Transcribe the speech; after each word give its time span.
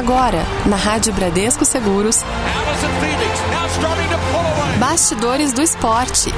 Agora, 0.00 0.46
na 0.64 0.76
Rádio 0.76 1.12
Bradesco 1.12 1.62
Seguros. 1.62 2.24
Bastidores 4.78 5.52
do 5.52 5.60
Esporte. 5.60 6.30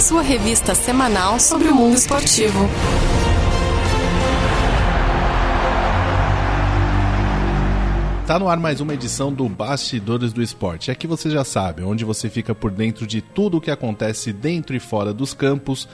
Sua 0.00 0.22
revista 0.22 0.74
semanal 0.74 1.38
sobre 1.38 1.68
o 1.68 1.74
mundo 1.76 1.96
esportivo. 1.96 2.68
Tá 8.26 8.36
no 8.40 8.48
ar 8.48 8.58
mais 8.58 8.80
uma 8.80 8.92
edição 8.92 9.32
do 9.32 9.48
Bastidores 9.48 10.32
do 10.32 10.42
Esporte. 10.42 10.90
Aqui 10.90 11.06
você 11.06 11.30
já 11.30 11.44
sabe, 11.44 11.84
onde 11.84 12.04
você 12.04 12.28
fica 12.28 12.56
por 12.56 12.72
dentro 12.72 13.06
de 13.06 13.22
tudo 13.22 13.58
o 13.58 13.60
que 13.60 13.70
acontece 13.70 14.32
dentro 14.32 14.74
e 14.74 14.80
fora 14.80 15.14
dos 15.14 15.32
campos, 15.32 15.88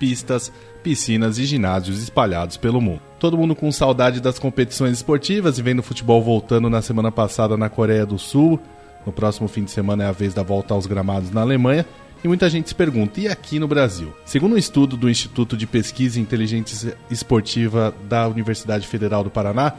pistas, 0.00 0.50
piscinas 0.82 1.38
e 1.38 1.44
ginásios 1.44 2.02
espalhados 2.02 2.56
pelo 2.56 2.80
mundo. 2.80 3.07
Todo 3.18 3.36
mundo 3.36 3.54
com 3.54 3.70
saudade 3.72 4.20
das 4.20 4.38
competições 4.38 4.92
esportivas 4.92 5.58
e 5.58 5.62
vendo 5.62 5.80
o 5.80 5.82
futebol 5.82 6.22
voltando 6.22 6.70
na 6.70 6.80
semana 6.80 7.10
passada 7.10 7.56
na 7.56 7.68
Coreia 7.68 8.06
do 8.06 8.18
Sul. 8.18 8.60
No 9.04 9.12
próximo 9.12 9.48
fim 9.48 9.64
de 9.64 9.70
semana 9.70 10.04
é 10.04 10.06
a 10.06 10.12
vez 10.12 10.32
da 10.32 10.42
volta 10.42 10.74
aos 10.74 10.86
gramados 10.86 11.30
na 11.30 11.40
Alemanha. 11.40 11.84
E 12.22 12.28
muita 12.28 12.48
gente 12.50 12.68
se 12.68 12.74
pergunta, 12.74 13.20
e 13.20 13.28
aqui 13.28 13.58
no 13.58 13.68
Brasil? 13.68 14.12
Segundo 14.24 14.54
um 14.54 14.58
estudo 14.58 14.96
do 14.96 15.08
Instituto 15.08 15.56
de 15.56 15.66
Pesquisa 15.66 16.18
e 16.18 16.22
Inteligência 16.22 16.96
Esportiva 17.10 17.94
da 18.08 18.26
Universidade 18.26 18.86
Federal 18.86 19.22
do 19.22 19.30
Paraná, 19.30 19.72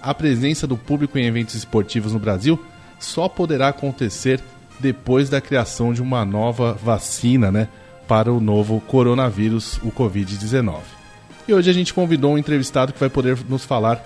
a 0.00 0.14
presença 0.14 0.66
do 0.66 0.76
público 0.76 1.18
em 1.18 1.26
eventos 1.26 1.54
esportivos 1.54 2.12
no 2.12 2.18
Brasil 2.18 2.58
só 2.98 3.28
poderá 3.28 3.68
acontecer 3.68 4.40
depois 4.80 5.28
da 5.28 5.40
criação 5.40 5.92
de 5.92 6.02
uma 6.02 6.24
nova 6.24 6.72
vacina, 6.72 7.50
né? 7.50 7.68
para 8.08 8.32
o 8.32 8.40
novo 8.40 8.80
coronavírus, 8.80 9.78
o 9.82 9.90
Covid-19. 9.90 11.01
E 11.46 11.52
hoje 11.52 11.68
a 11.70 11.72
gente 11.72 11.92
convidou 11.92 12.32
um 12.32 12.38
entrevistado 12.38 12.92
que 12.92 13.00
vai 13.00 13.10
poder 13.10 13.38
nos 13.48 13.64
falar 13.64 14.04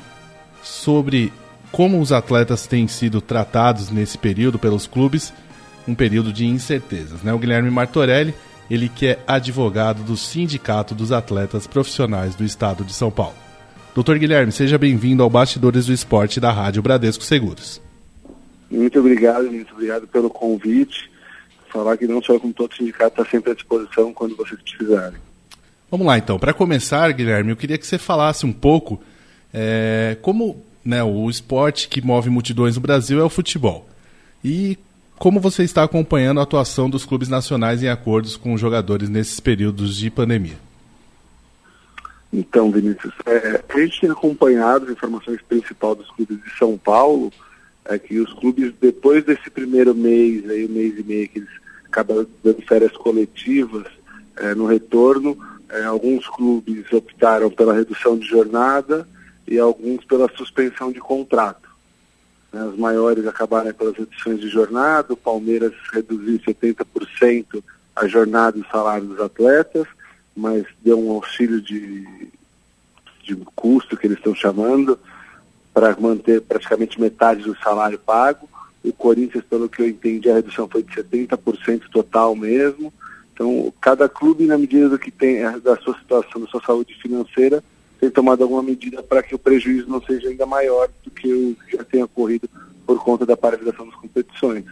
sobre 0.63 1.33
como 1.71 2.01
os 2.01 2.13
atletas 2.13 2.67
têm 2.67 2.89
sido 2.89 3.21
tratados 3.21 3.91
nesse 3.91 4.17
período 4.17 4.59
pelos 4.59 4.87
clubes, 4.87 5.33
um 5.87 5.95
período 5.95 6.33
de 6.33 6.47
incertezas. 6.47 7.23
Né? 7.23 7.33
O 7.33 7.39
Guilherme 7.39 7.71
Martorelli, 7.71 8.35
ele 8.71 8.89
que 8.89 9.09
é 9.09 9.19
advogado 9.27 10.03
do 10.03 10.17
Sindicato 10.17 10.95
dos 10.95 11.13
Atletas 11.13 11.67
Profissionais 11.67 12.35
do 12.35 12.45
Estado 12.45 12.85
de 12.85 12.93
São 12.93 13.11
Paulo. 13.11 13.35
Doutor 13.95 14.19
Guilherme, 14.19 14.53
seja 14.53 14.79
bem-vindo 14.79 15.23
ao 15.23 15.31
Bastidores 15.31 15.87
do 15.87 15.93
Esporte 15.93 16.41
da 16.41 16.51
Rádio 16.51 16.83
Bradesco 16.83 17.25
Seguros. 17.25 17.81
Muito 18.71 18.99
obrigado, 18.99 19.51
muito 19.51 19.73
obrigado 19.73 20.07
pelo 20.09 20.29
convite 20.29 21.11
falar 21.77 21.97
que 21.97 22.07
não 22.07 22.23
só 22.23 22.39
como 22.39 22.53
todo 22.53 22.75
sindicato 22.75 23.21
está 23.21 23.31
sempre 23.31 23.53
à 23.53 23.55
disposição 23.55 24.13
quando 24.13 24.37
vocês 24.37 24.61
precisarem. 24.63 25.26
Vamos 25.91 26.07
lá 26.07 26.19
então. 26.19 26.39
Para 26.39 26.53
começar, 26.53 27.11
Guilherme, 27.13 27.51
eu 27.51 27.57
queria 27.57 27.79
que 27.79 27.87
você 27.87 27.99
falasse 27.99 28.45
um 28.45 28.53
pouco 28.53 29.01
é, 29.53 30.17
como 30.21 30.63
né, 30.85 31.03
o 31.03 31.29
esporte 31.31 31.89
que 31.89 32.01
move 32.01 32.31
multidões 32.31 32.77
no 32.77 32.81
Brasil 32.81 33.21
é 33.21 33.25
o 33.25 33.31
futebol. 33.31 33.89
E 34.45 34.79
como 35.19 35.41
você 35.41 35.63
está 35.63 35.83
acompanhando 35.83 36.41
a 36.41 36.43
atuação 36.43 36.91
dos 36.91 37.05
clubes 37.05 37.29
nacionais 37.29 37.83
em 37.83 37.89
acordos 37.89 38.37
com 38.37 38.53
os 38.53 38.61
jogadores 38.61 39.09
nesses 39.09 39.41
períodos 39.41 39.97
de 39.97 40.11
pandemia? 40.11 40.57
Então, 42.33 42.71
Vinícius, 42.71 43.15
é, 43.25 43.63
a 43.69 43.79
gente 43.79 44.01
tem 44.01 44.11
acompanhado 44.11 44.85
as 44.85 44.91
informações 44.91 45.41
principais 45.43 45.97
dos 45.97 46.11
clubes 46.11 46.43
de 46.43 46.59
São 46.59 46.77
Paulo, 46.77 47.33
é 47.85 47.99
que 47.99 48.19
os 48.19 48.33
clubes, 48.35 48.75
depois 48.81 49.25
desse 49.25 49.49
primeiro 49.49 49.95
mês, 49.95 50.49
aí, 50.51 50.67
um 50.67 50.69
mês 50.69 50.99
e 50.99 51.03
meio 51.03 51.29
que 51.29 51.39
eles 51.39 51.49
acabam 51.87 52.27
dando 52.45 52.61
férias 52.63 52.93
coletivas, 52.93 53.87
é, 54.37 54.55
no 54.55 54.67
retorno, 54.67 55.39
é, 55.71 55.85
alguns 55.85 56.27
clubes 56.29 56.93
optaram 56.93 57.51
pela 57.51 57.75
redução 57.75 58.19
de 58.19 58.27
jornada 58.27 59.07
e 59.47 59.59
alguns 59.59 60.05
pela 60.05 60.31
suspensão 60.37 60.93
de 60.93 61.01
contrato. 61.01 61.69
Né, 62.53 62.61
as 62.63 62.77
maiores 62.77 63.27
acabaram 63.27 63.73
pelas 63.73 63.97
reduções 63.97 64.41
de 64.41 64.49
jornada, 64.49 65.13
o 65.13 65.17
Palmeiras 65.17 65.73
reduziu 65.93 66.39
70% 66.39 67.63
a 67.95 68.07
jornada 68.07 68.59
e 68.59 68.61
o 68.61 68.67
salário 68.71 69.07
dos 69.07 69.21
atletas, 69.21 69.87
mas 70.37 70.65
deu 70.83 70.99
um 70.99 71.11
auxílio 71.13 71.61
de, 71.61 72.07
de 73.23 73.37
custo 73.55 73.97
que 73.97 74.07
eles 74.07 74.19
estão 74.19 74.35
chamando, 74.35 74.99
para 75.73 75.95
manter 75.99 76.41
praticamente 76.41 77.01
metade 77.01 77.43
do 77.43 77.57
salário 77.59 77.99
pago. 77.99 78.49
O 78.83 78.93
Corinthians, 78.93 79.45
pelo 79.45 79.69
que 79.69 79.83
eu 79.83 79.89
entendi, 79.89 80.31
a 80.31 80.37
redução 80.37 80.67
foi 80.67 80.83
de 80.83 80.91
70% 80.95 81.89
total 81.91 82.35
mesmo. 82.35 82.93
Então, 83.37 83.71
cada 83.83 84.09
clube, 84.09 84.47
na 84.47 84.57
medida 84.57 84.89
do 84.89 84.99
que 84.99 85.11
tem 85.11 85.43
eh, 85.43 85.61
da 85.61 85.77
sua 85.77 85.95
situação, 85.99 86.41
da 86.41 86.47
sua 86.47 86.63
saúde 86.63 86.95
financeira, 86.95 87.63
tem 88.01 88.09
tomado 88.09 88.43
alguma 88.43 88.63
medida 88.63 89.03
para 89.03 89.23
que 89.23 89.35
o 89.35 89.39
prejuízo 89.39 89.87
não 89.91 90.01
seja 90.01 90.31
ainda 90.31 90.47
maior 90.47 90.89
do 91.05 91.11
que 91.11 91.31
o 91.31 91.55
que 91.69 91.77
já 91.77 91.85
tenha 91.85 92.07
ocorrido 92.07 92.49
por 92.87 92.99
conta 93.05 93.27
da 93.27 93.37
paralisação 93.37 93.85
das 93.85 93.95
competições. 93.97 94.65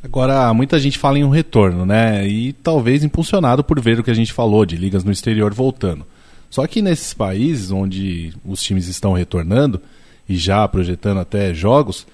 Agora, 0.00 0.54
muita 0.54 0.78
gente 0.78 0.96
fala 0.96 1.18
em 1.18 1.24
um 1.24 1.28
retorno, 1.28 1.84
né? 1.84 2.24
E 2.28 2.52
talvez 2.52 3.02
impulsionado 3.02 3.64
por 3.64 3.80
ver 3.80 3.98
o 3.98 4.04
que 4.04 4.10
a 4.12 4.14
gente 4.14 4.32
falou 4.32 4.64
de 4.64 4.76
ligas 4.76 5.02
no 5.02 5.10
exterior 5.10 5.52
voltando. 5.52 6.06
Só 6.48 6.64
que 6.68 6.80
nesses 6.80 7.12
países 7.12 7.72
onde 7.72 8.32
os 8.44 8.62
times 8.62 8.86
estão 8.86 9.12
retornando 9.12 9.82
e 10.28 10.36
já 10.36 10.66
projetando 10.68 11.18
até 11.18 11.52
jogos, 11.52 12.06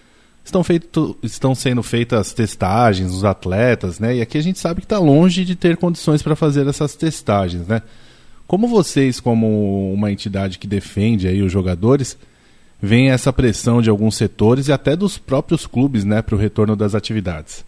estão, 0.45 0.63
feito, 0.63 1.17
estão 1.23 1.55
sendo 1.55 1.83
feitas 1.83 2.33
testagens 2.33 3.11
dos 3.11 3.25
atletas, 3.25 3.99
né? 3.99 4.17
E 4.17 4.21
aqui 4.21 4.39
a 4.39 4.43
gente 4.43 4.59
sabe 4.59 4.81
que 4.81 4.87
está 4.87 4.99
longe 4.99 5.45
de 5.45 5.57
ter 5.57 5.77
condições 5.77 6.23
para 6.23 6.37
fazer 6.37 6.67
essas 6.67 6.95
testagens, 6.95 7.67
né? 7.67 7.83
Como 8.47 8.69
vocês, 8.69 9.21
como 9.21 9.93
uma 9.93 10.13
entidade 10.13 10.59
que 10.59 10.67
defende 10.67 11.27
aí 11.27 11.43
os 11.43 11.51
jogadores, 11.51 12.19
veem 12.81 13.11
essa 13.11 13.33
pressão 13.33 13.81
de 13.81 13.89
alguns 13.89 14.17
setores 14.17 14.69
e 14.69 14.73
até 14.73 14.95
dos 14.95 15.17
próprios 15.17 15.67
clubes, 15.67 16.05
né, 16.05 16.21
para 16.21 16.35
o 16.35 16.39
retorno 16.39 16.77
das 16.77 16.95
atividades? 16.95 17.65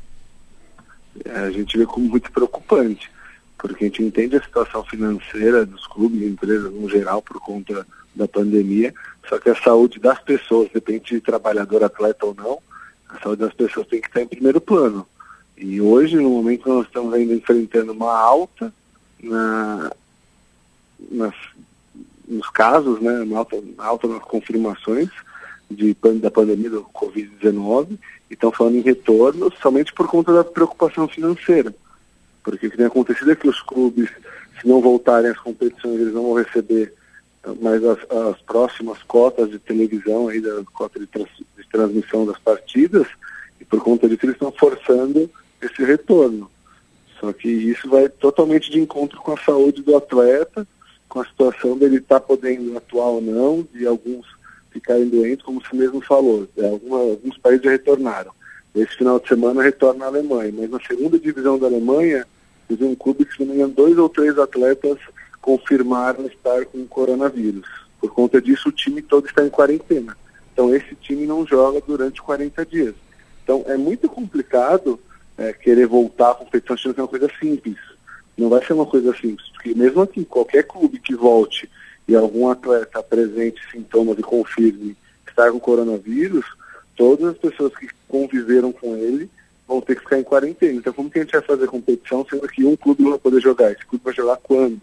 É, 1.25 1.39
a 1.39 1.51
gente 1.51 1.79
vê 1.79 1.87
como 1.87 2.09
muito 2.09 2.31
preocupante 2.33 3.09
porque 3.69 3.85
a 3.85 3.89
gente 3.89 4.03
entende 4.03 4.37
a 4.37 4.43
situação 4.43 4.85
financeira 4.85 5.65
dos 5.65 5.87
clubes 5.87 6.21
e 6.21 6.27
empresas 6.27 6.71
no 6.71 6.87
geral 6.87 7.23
por 7.23 7.41
conta 7.41 7.87
da 8.15 8.29
pandemia, 8.29 8.93
só 9.29 9.39
que 9.39 9.51
a 9.51 9.57
saúde 9.57 9.99
das 9.99 10.21
pessoas, 10.21 10.69
depende 10.73 11.15
de 11.15 11.21
trabalhador, 11.21 11.83
atleta 11.83 12.27
ou 12.27 12.35
não, 12.35 12.59
a 13.09 13.19
saúde 13.21 13.43
das 13.43 13.55
pessoas 13.55 13.87
tem 13.87 14.01
que 14.01 14.09
estar 14.09 14.21
em 14.21 14.27
primeiro 14.27 14.61
plano. 14.61 15.07
E 15.57 15.81
hoje, 15.81 16.17
no 16.17 16.31
momento 16.31 16.69
nós 16.69 16.87
estamos 16.87 17.15
ainda 17.15 17.33
enfrentando 17.33 17.93
uma 17.93 18.13
alta 18.13 18.73
na, 19.23 19.91
nas, 21.11 21.35
nos 22.27 22.49
casos, 22.51 23.01
né, 23.01 23.21
uma 23.21 23.39
alta, 23.39 23.63
alta 23.79 24.09
nas 24.09 24.23
confirmações 24.23 25.09
de, 25.71 25.97
da 26.21 26.31
pandemia 26.31 26.71
do 26.71 26.83
Covid-19, 26.85 27.99
e 28.31 28.35
estão 28.35 28.51
falando 28.51 28.77
em 28.77 28.83
retorno 28.83 29.53
somente 29.63 29.93
por 29.93 30.09
conta 30.09 30.33
da 30.33 30.45
preocupação 30.45 31.07
financeira. 31.09 31.75
Porque 32.43 32.67
o 32.67 32.71
que 32.71 32.77
tem 32.77 32.87
acontecido 32.87 33.31
é 33.31 33.37
que 33.37 33.49
os 33.49 33.63
clubes, 33.63 34.11
se 34.61 34.69
não 34.69 34.81
voltarem 34.81 35.31
às 35.31 35.39
competições, 35.39 36.01
eles 36.01 36.13
não 36.13 36.25
vão 36.25 36.35
receber 36.35 36.93
mais 37.61 37.85
as, 37.85 37.99
as 38.11 38.41
próximas 38.43 39.03
cotas 39.03 39.51
de 39.51 39.59
televisão, 39.59 40.29
aí, 40.29 40.41
da 40.41 40.63
cota 40.73 40.99
de, 40.99 41.07
trans, 41.07 41.29
de 41.57 41.69
transmissão 41.71 42.27
das 42.27 42.39
partidas, 42.39 43.07
e 43.61 43.65
por 43.65 43.83
conta 43.83 44.09
disso 44.09 44.25
eles 44.25 44.35
estão 44.35 44.53
forçando 44.53 45.31
esse 45.61 45.85
retorno. 45.85 46.51
Só 47.21 47.33
que 47.33 47.49
isso 47.49 47.89
vai 47.89 48.09
totalmente 48.09 48.71
de 48.71 48.81
encontro 48.81 49.19
com 49.21 49.33
a 49.33 49.39
saúde 49.39 49.83
do 49.83 49.97
atleta, 49.97 50.67
com 51.09 51.21
a 51.21 51.25
situação 51.25 51.77
dele 51.77 51.97
estar 51.97 52.21
tá 52.21 52.27
podendo 52.27 52.77
atuar 52.77 53.07
ou 53.07 53.21
não, 53.21 53.67
de 53.73 53.87
alguns 53.87 54.27
ficarem 54.71 55.09
doentes, 55.09 55.45
como 55.45 55.63
você 55.63 55.77
mesmo 55.77 56.01
falou. 56.01 56.49
É, 56.59 56.69
alguma, 56.69 56.99
alguns 56.99 57.39
países 57.39 57.65
já 57.65 57.71
retornaram. 57.71 58.33
Esse 58.75 58.97
final 58.97 59.21
de 59.21 59.29
semana 59.29 59.63
retorna 59.63 60.05
a 60.05 60.09
Alemanha, 60.09 60.53
mas 60.57 60.69
na 60.69 60.81
segunda 60.81 61.19
divisão 61.19 61.59
da 61.59 61.67
Alemanha, 61.67 62.27
teve 62.69 62.85
um 62.85 62.95
clube 62.95 63.25
que, 63.25 63.35
se 63.35 63.45
não 63.45 63.55
me 63.55 63.55
engano, 63.55 63.73
dois 63.73 63.97
ou 63.97 64.09
três 64.09 64.37
atletas 64.37 64.99
confirmaram 65.45 66.25
estar 66.25 66.65
com 66.65 66.87
coronavírus. 66.87 67.69
Por 68.01 68.11
conta 68.15 68.41
disso, 68.41 68.71
o 68.71 68.73
time 68.73 69.03
todo 69.03 69.27
está 69.27 69.45
em 69.45 69.51
quarentena. 69.51 70.17
Então, 70.51 70.75
esse 70.75 70.95
time 70.95 71.27
não 71.27 71.47
joga 71.47 71.83
durante 71.87 72.23
40 72.23 72.65
dias. 72.65 72.95
Então, 73.43 73.63
é 73.67 73.77
muito 73.77 74.09
complicado 74.09 74.99
é, 75.37 75.53
querer 75.53 75.87
voltar 75.87 76.31
à 76.31 76.35
competição 76.35 76.73
achando 76.73 76.95
que 76.95 77.01
é 77.01 77.03
uma 77.03 77.09
coisa 77.11 77.31
simples. 77.39 77.77
Não 78.39 78.49
vai 78.49 78.65
ser 78.65 78.73
uma 78.73 78.87
coisa 78.87 79.15
simples, 79.15 79.47
porque 79.51 79.75
mesmo 79.75 80.01
aqui, 80.01 80.25
qualquer 80.25 80.63
clube 80.63 80.99
que 80.99 81.15
volte 81.15 81.71
e 82.09 82.17
algum 82.17 82.49
atleta 82.49 83.01
apresente 83.01 83.61
sintomas 83.71 84.19
e 84.19 84.23
confirme 84.23 84.97
estar 85.29 85.53
com 85.53 85.61
coronavírus, 85.61 86.47
todas 86.97 87.27
as 87.27 87.37
pessoas 87.37 87.75
que 87.75 87.87
conviveram 88.09 88.73
com 88.73 88.97
ele 88.97 89.29
vão 89.69 89.83
ter 89.83 89.97
que 89.97 90.01
ficar 90.01 90.19
em 90.19 90.25
quarentena. 90.25 90.73
Então, 90.73 90.93
como 90.95 91.11
que 91.11 91.19
a 91.19 91.23
gente 91.23 91.33
vai 91.33 91.43
fazer 91.43 91.67
competição 91.67 92.27
sendo 92.31 92.49
que 92.49 92.65
um 92.65 92.77
clube 92.77 93.03
não 93.03 93.11
vai 93.11 93.19
poder 93.19 93.43
jogar? 93.43 93.73
Esse 93.73 93.85
clube 93.85 94.05
vai 94.05 94.15
jogar 94.15 94.39
quando? 94.39 94.81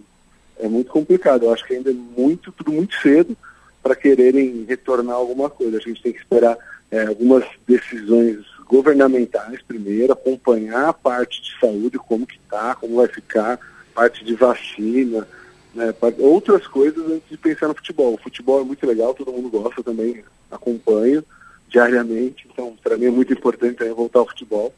É 0.62 0.70
muito 0.70 0.92
complicado. 0.92 1.44
Eu 1.44 1.54
acho 1.54 1.66
que 1.66 1.74
ainda 1.74 1.90
é 1.90 1.94
muito, 1.94 2.52
tudo 2.52 2.72
muito 2.72 2.96
cedo 3.02 3.36
para 3.82 3.96
quererem 3.96 4.64
retornar 4.68 5.16
alguma 5.16 5.50
coisa. 5.50 5.78
A 5.78 5.82
gente 5.82 6.02
tem 6.02 6.14
que 6.14 6.20
esperar 6.20 6.58
é, 6.92 7.08
algumas 7.08 7.44
decisões 7.68 8.46
governamentais 8.66 9.62
primeiro, 9.68 10.14
acompanhar 10.14 10.88
a 10.88 10.94
parte 10.94 11.42
de 11.42 11.60
saúde, 11.60 11.98
como 11.98 12.26
que 12.26 12.38
está, 12.38 12.76
como 12.76 12.96
vai 12.96 13.08
ficar, 13.08 13.60
parte 13.94 14.24
de 14.24 14.34
vacina, 14.36 15.28
né, 15.74 15.94
outras 16.20 16.68
coisas 16.68 17.06
antes 17.06 17.30
de 17.30 17.38
pensar 17.38 17.68
no 17.68 17.76
futebol. 17.76 18.14
O 18.14 18.18
futebol 18.18 18.62
é 18.62 18.64
muito 18.64 18.86
legal, 18.86 19.14
todo 19.14 19.34
mundo 19.34 19.50
gosta 19.50 19.84
também, 19.84 20.24
acompanho 20.50 21.24
diariamente, 21.68 22.48
então 22.52 22.76
para 22.82 22.98
mim 22.98 23.06
é 23.06 23.12
muito 23.12 23.34
importante 23.34 23.84
voltar 23.90 24.20
ao 24.20 24.28
futebol. 24.28 24.74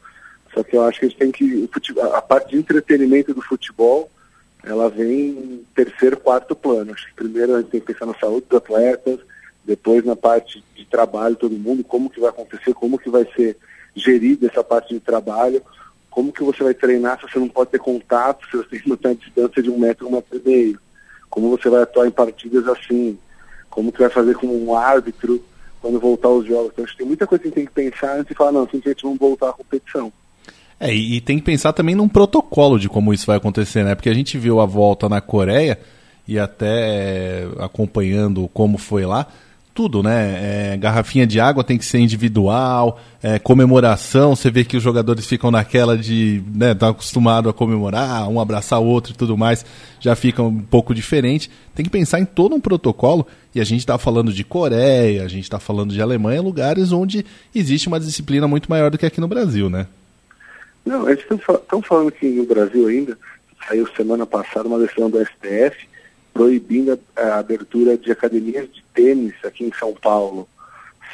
Só 0.52 0.62
que 0.62 0.76
eu 0.76 0.84
acho 0.84 1.00
que 1.00 1.06
a 1.06 1.08
gente 1.08 1.18
tem 1.18 1.32
que. 1.32 1.68
a 2.12 2.22
parte 2.22 2.50
de 2.50 2.56
entretenimento 2.56 3.34
do 3.34 3.42
futebol, 3.42 4.08
ela 4.66 4.88
vem 4.88 5.30
em 5.30 5.66
terceiro, 5.74 6.16
quarto 6.16 6.54
plano. 6.56 6.92
Acho 6.92 7.06
que 7.08 7.14
primeiro 7.14 7.54
a 7.54 7.60
gente 7.60 7.70
tem 7.70 7.80
que 7.80 7.92
pensar 7.92 8.06
na 8.06 8.14
saúde 8.14 8.46
dos 8.48 8.58
atletas, 8.58 9.20
depois 9.64 10.04
na 10.04 10.16
parte 10.16 10.62
de 10.74 10.84
trabalho, 10.84 11.36
todo 11.36 11.58
mundo, 11.58 11.84
como 11.84 12.10
que 12.10 12.20
vai 12.20 12.30
acontecer, 12.30 12.74
como 12.74 12.98
que 12.98 13.10
vai 13.10 13.26
ser 13.34 13.56
gerida 13.94 14.46
essa 14.46 14.62
parte 14.62 14.92
de 14.92 15.00
trabalho, 15.00 15.62
como 16.10 16.32
que 16.32 16.42
você 16.42 16.62
vai 16.62 16.74
treinar 16.74 17.18
se 17.18 17.30
você 17.30 17.38
não 17.38 17.48
pode 17.48 17.70
ter 17.70 17.78
contato, 17.78 18.46
se 18.50 18.56
você 18.56 18.68
tem 18.70 18.80
que 18.80 18.88
manter 18.88 19.08
a 19.08 19.14
distância 19.14 19.62
de 19.62 19.70
um 19.70 19.78
metro, 19.78 20.08
um 20.08 20.12
metro 20.12 20.38
e 20.38 20.48
meio, 20.48 20.80
como 21.30 21.50
você 21.50 21.68
vai 21.68 21.82
atuar 21.82 22.06
em 22.06 22.10
partidas 22.10 22.66
assim, 22.68 23.18
como 23.70 23.90
que 23.90 23.98
vai 23.98 24.10
fazer 24.10 24.34
como 24.34 24.54
um 24.54 24.76
árbitro 24.76 25.42
quando 25.80 25.98
voltar 25.98 26.28
os 26.28 26.46
jogos. 26.46 26.70
Então, 26.72 26.84
acho 26.84 26.92
que 26.92 26.98
tem 26.98 27.06
muita 27.06 27.26
coisa 27.26 27.42
que 27.42 27.50
tem 27.50 27.66
que 27.66 27.72
pensar 27.72 28.14
antes 28.14 28.28
de 28.28 28.34
falar, 28.34 28.52
não, 28.52 28.68
simplesmente 28.68 29.02
vamos 29.02 29.18
voltar 29.18 29.50
à 29.50 29.52
competição. 29.52 30.12
É, 30.78 30.92
e, 30.92 31.20
tem 31.20 31.38
que 31.38 31.44
pensar 31.44 31.72
também 31.72 31.94
num 31.94 32.08
protocolo 32.08 32.78
de 32.78 32.88
como 32.88 33.14
isso 33.14 33.26
vai 33.26 33.36
acontecer, 33.36 33.84
né? 33.84 33.94
Porque 33.94 34.08
a 34.08 34.14
gente 34.14 34.36
viu 34.36 34.60
a 34.60 34.66
volta 34.66 35.08
na 35.08 35.20
Coreia 35.20 35.78
e 36.26 36.38
até 36.38 37.46
acompanhando 37.58 38.48
como 38.52 38.78
foi 38.78 39.06
lá, 39.06 39.26
tudo, 39.74 40.02
né? 40.02 40.72
É, 40.72 40.76
garrafinha 40.76 41.26
de 41.26 41.40
água 41.40 41.64
tem 41.64 41.76
que 41.76 41.84
ser 41.84 41.98
individual, 41.98 43.00
é, 43.20 43.40
comemoração, 43.40 44.36
você 44.36 44.48
vê 44.48 44.64
que 44.64 44.76
os 44.76 44.82
jogadores 44.82 45.26
ficam 45.26 45.50
naquela 45.50 45.98
de, 45.98 46.42
né, 46.54 46.74
tá 46.74 46.90
acostumado 46.90 47.48
a 47.48 47.52
comemorar, 47.52 48.28
um 48.28 48.40
abraçar 48.40 48.80
o 48.80 48.86
outro 48.86 49.12
e 49.12 49.16
tudo 49.16 49.36
mais, 49.36 49.66
já 49.98 50.14
fica 50.14 50.42
um 50.42 50.60
pouco 50.60 50.94
diferente. 50.94 51.50
Tem 51.74 51.84
que 51.84 51.90
pensar 51.90 52.20
em 52.20 52.24
todo 52.24 52.54
um 52.54 52.60
protocolo, 52.60 53.26
e 53.52 53.60
a 53.60 53.64
gente 53.64 53.80
está 53.80 53.98
falando 53.98 54.32
de 54.32 54.44
Coreia, 54.44 55.24
a 55.24 55.28
gente 55.28 55.44
está 55.44 55.58
falando 55.58 55.92
de 55.92 56.00
Alemanha, 56.00 56.40
lugares 56.40 56.92
onde 56.92 57.26
existe 57.52 57.88
uma 57.88 57.98
disciplina 57.98 58.46
muito 58.46 58.70
maior 58.70 58.92
do 58.92 58.98
que 58.98 59.06
aqui 59.06 59.20
no 59.20 59.28
Brasil, 59.28 59.68
né? 59.68 59.88
Não, 60.84 61.08
gente 61.08 61.26
está 61.32 61.82
falando 61.82 62.12
que 62.12 62.26
no 62.26 62.44
Brasil 62.44 62.86
ainda, 62.88 63.18
saiu 63.66 63.86
semana 63.94 64.26
passada 64.26 64.68
uma 64.68 64.78
decisão 64.78 65.08
do 65.08 65.24
STF 65.24 65.88
proibindo 66.32 66.98
a, 67.16 67.20
a 67.20 67.38
abertura 67.38 67.96
de 67.96 68.10
academias 68.10 68.68
de 68.72 68.84
tênis 68.92 69.34
aqui 69.44 69.64
em 69.64 69.72
São 69.72 69.94
Paulo. 69.94 70.48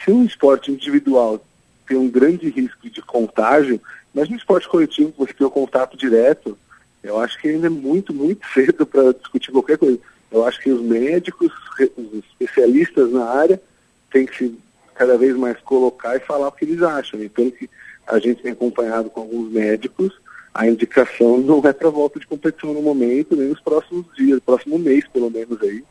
Se 0.02 0.10
um 0.10 0.24
esporte 0.24 0.72
individual 0.72 1.44
tem 1.86 1.96
um 1.96 2.08
grande 2.08 2.48
risco 2.48 2.88
de 2.88 3.02
contágio, 3.02 3.80
mas 4.14 4.28
no 4.28 4.36
esporte 4.36 4.68
coletivo 4.68 5.12
você 5.16 5.32
tem 5.32 5.46
o 5.46 5.50
contato 5.50 5.96
direto, 5.96 6.58
eu 7.02 7.18
acho 7.18 7.38
que 7.40 7.48
ainda 7.48 7.66
é 7.66 7.70
muito, 7.70 8.12
muito 8.12 8.46
cedo 8.52 8.86
para 8.86 9.12
discutir 9.12 9.52
qualquer 9.52 9.78
coisa. 9.78 9.98
Eu 10.30 10.46
acho 10.46 10.60
que 10.60 10.70
os 10.70 10.80
médicos, 10.80 11.52
os 11.96 12.24
especialistas 12.30 13.10
na 13.10 13.24
área, 13.24 13.60
têm 14.10 14.26
que 14.26 14.36
se 14.36 14.58
cada 14.94 15.16
vez 15.16 15.34
mais 15.36 15.58
colocar 15.60 16.16
e 16.16 16.20
falar 16.20 16.48
o 16.48 16.52
que 16.52 16.64
eles 16.64 16.82
acham. 16.82 17.20
E 17.20 17.28
pelo 17.28 17.50
que 17.50 17.68
a 18.10 18.18
gente 18.18 18.42
tem 18.42 18.52
acompanhado 18.52 19.08
com 19.10 19.20
alguns 19.20 19.52
médicos, 19.52 20.12
a 20.52 20.66
indicação 20.66 21.38
não 21.38 21.60
é 21.64 21.72
para 21.72 21.90
volta 21.90 22.18
de 22.18 22.26
competição 22.26 22.74
no 22.74 22.82
momento, 22.82 23.36
nem 23.36 23.48
nos 23.48 23.60
próximos 23.60 24.04
dias, 24.16 24.40
próximo 24.40 24.78
mês 24.78 25.06
pelo 25.08 25.30
menos 25.30 25.60
aí. 25.62 25.82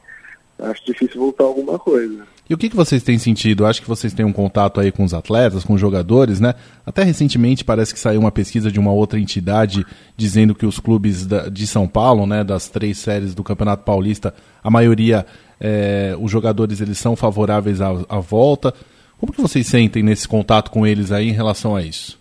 Acho 0.59 0.85
difícil 0.85 1.21
voltar 1.21 1.45
alguma 1.45 1.79
coisa. 1.79 2.27
E 2.49 2.53
o 2.53 2.57
que, 2.57 2.69
que 2.69 2.75
vocês 2.75 3.01
têm 3.01 3.17
sentido? 3.17 3.65
Acho 3.65 3.81
que 3.81 3.87
vocês 3.87 4.11
têm 4.11 4.25
um 4.25 4.33
contato 4.33 4.81
aí 4.81 4.91
com 4.91 5.03
os 5.05 5.13
atletas, 5.13 5.63
com 5.63 5.73
os 5.73 5.79
jogadores, 5.79 6.41
né? 6.41 6.55
Até 6.85 7.03
recentemente 7.03 7.63
parece 7.63 7.93
que 7.93 7.99
saiu 7.99 8.19
uma 8.19 8.31
pesquisa 8.31 8.69
de 8.71 8.79
uma 8.79 8.91
outra 8.91 9.19
entidade 9.19 9.85
dizendo 10.17 10.53
que 10.53 10.65
os 10.65 10.79
clubes 10.79 11.25
da, 11.25 11.47
de 11.47 11.65
São 11.65 11.87
Paulo, 11.87 12.25
né, 12.25 12.43
das 12.43 12.67
três 12.67 12.97
séries 12.97 13.33
do 13.33 13.43
Campeonato 13.43 13.83
Paulista, 13.83 14.33
a 14.61 14.69
maioria, 14.69 15.25
é, 15.59 16.15
os 16.19 16.29
jogadores 16.29 16.81
eles 16.81 16.97
são 16.97 17.15
favoráveis 17.15 17.79
à, 17.79 17.91
à 18.09 18.19
volta. 18.19 18.73
Como 19.19 19.33
que 19.33 19.41
vocês 19.41 19.67
sentem 19.67 20.01
nesse 20.01 20.27
contato 20.27 20.71
com 20.71 20.87
eles 20.87 21.11
aí 21.11 21.29
em 21.29 21.33
relação 21.33 21.75
a 21.75 21.81
isso? 21.81 22.17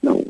Não, 0.00 0.24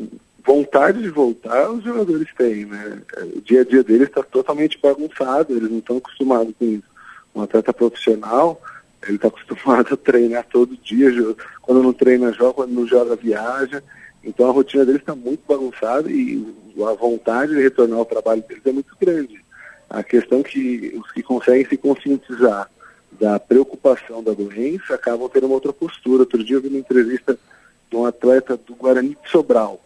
vontade 0.45 1.03
de 1.03 1.11
voltar 1.11 1.71
os 1.71 1.85
jogadores 1.85 2.29
têm, 2.37 2.65
né? 2.65 3.03
O 3.37 3.41
dia 3.41 3.61
a 3.61 3.65
dia 3.65 3.83
deles 3.83 4.09
está 4.09 4.23
totalmente 4.23 4.79
bagunçado, 4.83 5.55
eles 5.55 5.71
não 5.71 5.79
estão 5.79 5.99
acostumados 5.99 6.55
com 6.59 6.65
isso. 6.65 6.85
Um 7.35 7.43
atleta 7.43 7.73
profissional, 7.73 8.61
ele 9.03 9.17
está 9.17 9.29
acostumado 9.29 9.93
a 9.93 9.97
treinar 9.97 10.47
todo 10.51 10.77
dia, 10.77 11.11
quando 11.61 11.83
não 11.83 11.93
treina 11.93 12.33
joga, 12.33 12.55
quando 12.55 12.73
não 12.73 12.87
joga 12.87 13.17
viaja. 13.17 13.83
Então 14.25 14.49
a 14.49 14.53
rotina 14.53 14.85
deles 14.85 15.01
está 15.01 15.15
muito 15.15 15.43
bagunçada 15.47 16.11
e 16.11 16.47
a 16.79 16.95
vontade 16.95 17.55
de 17.55 17.63
retornar 17.63 17.99
ao 17.99 18.05
trabalho 18.05 18.43
deles 18.49 18.63
é 18.65 18.73
muito 18.73 18.97
grande. 19.01 19.43
A 19.91 20.03
questão 20.03 20.43
que 20.43 20.93
os 20.97 21.13
que 21.13 21.23
conseguem 21.23 21.67
se 21.67 21.77
conscientizar 21.77 22.71
da 23.21 23.39
preocupação 23.39 24.23
da 24.23 24.33
doença 24.33 24.95
acabam 24.95 25.29
tendo 25.29 25.47
uma 25.47 25.55
outra 25.55 25.73
postura. 25.73 26.23
Outro 26.23 26.43
dia 26.43 26.57
eu 26.57 26.63
vi 26.63 26.69
uma 26.69 26.79
entrevista 26.79 27.39
de 27.91 27.97
um 27.97 28.07
atleta 28.07 28.57
do 28.57 28.75
Guarani 28.75 29.17
de 29.23 29.31
Sobral, 29.31 29.81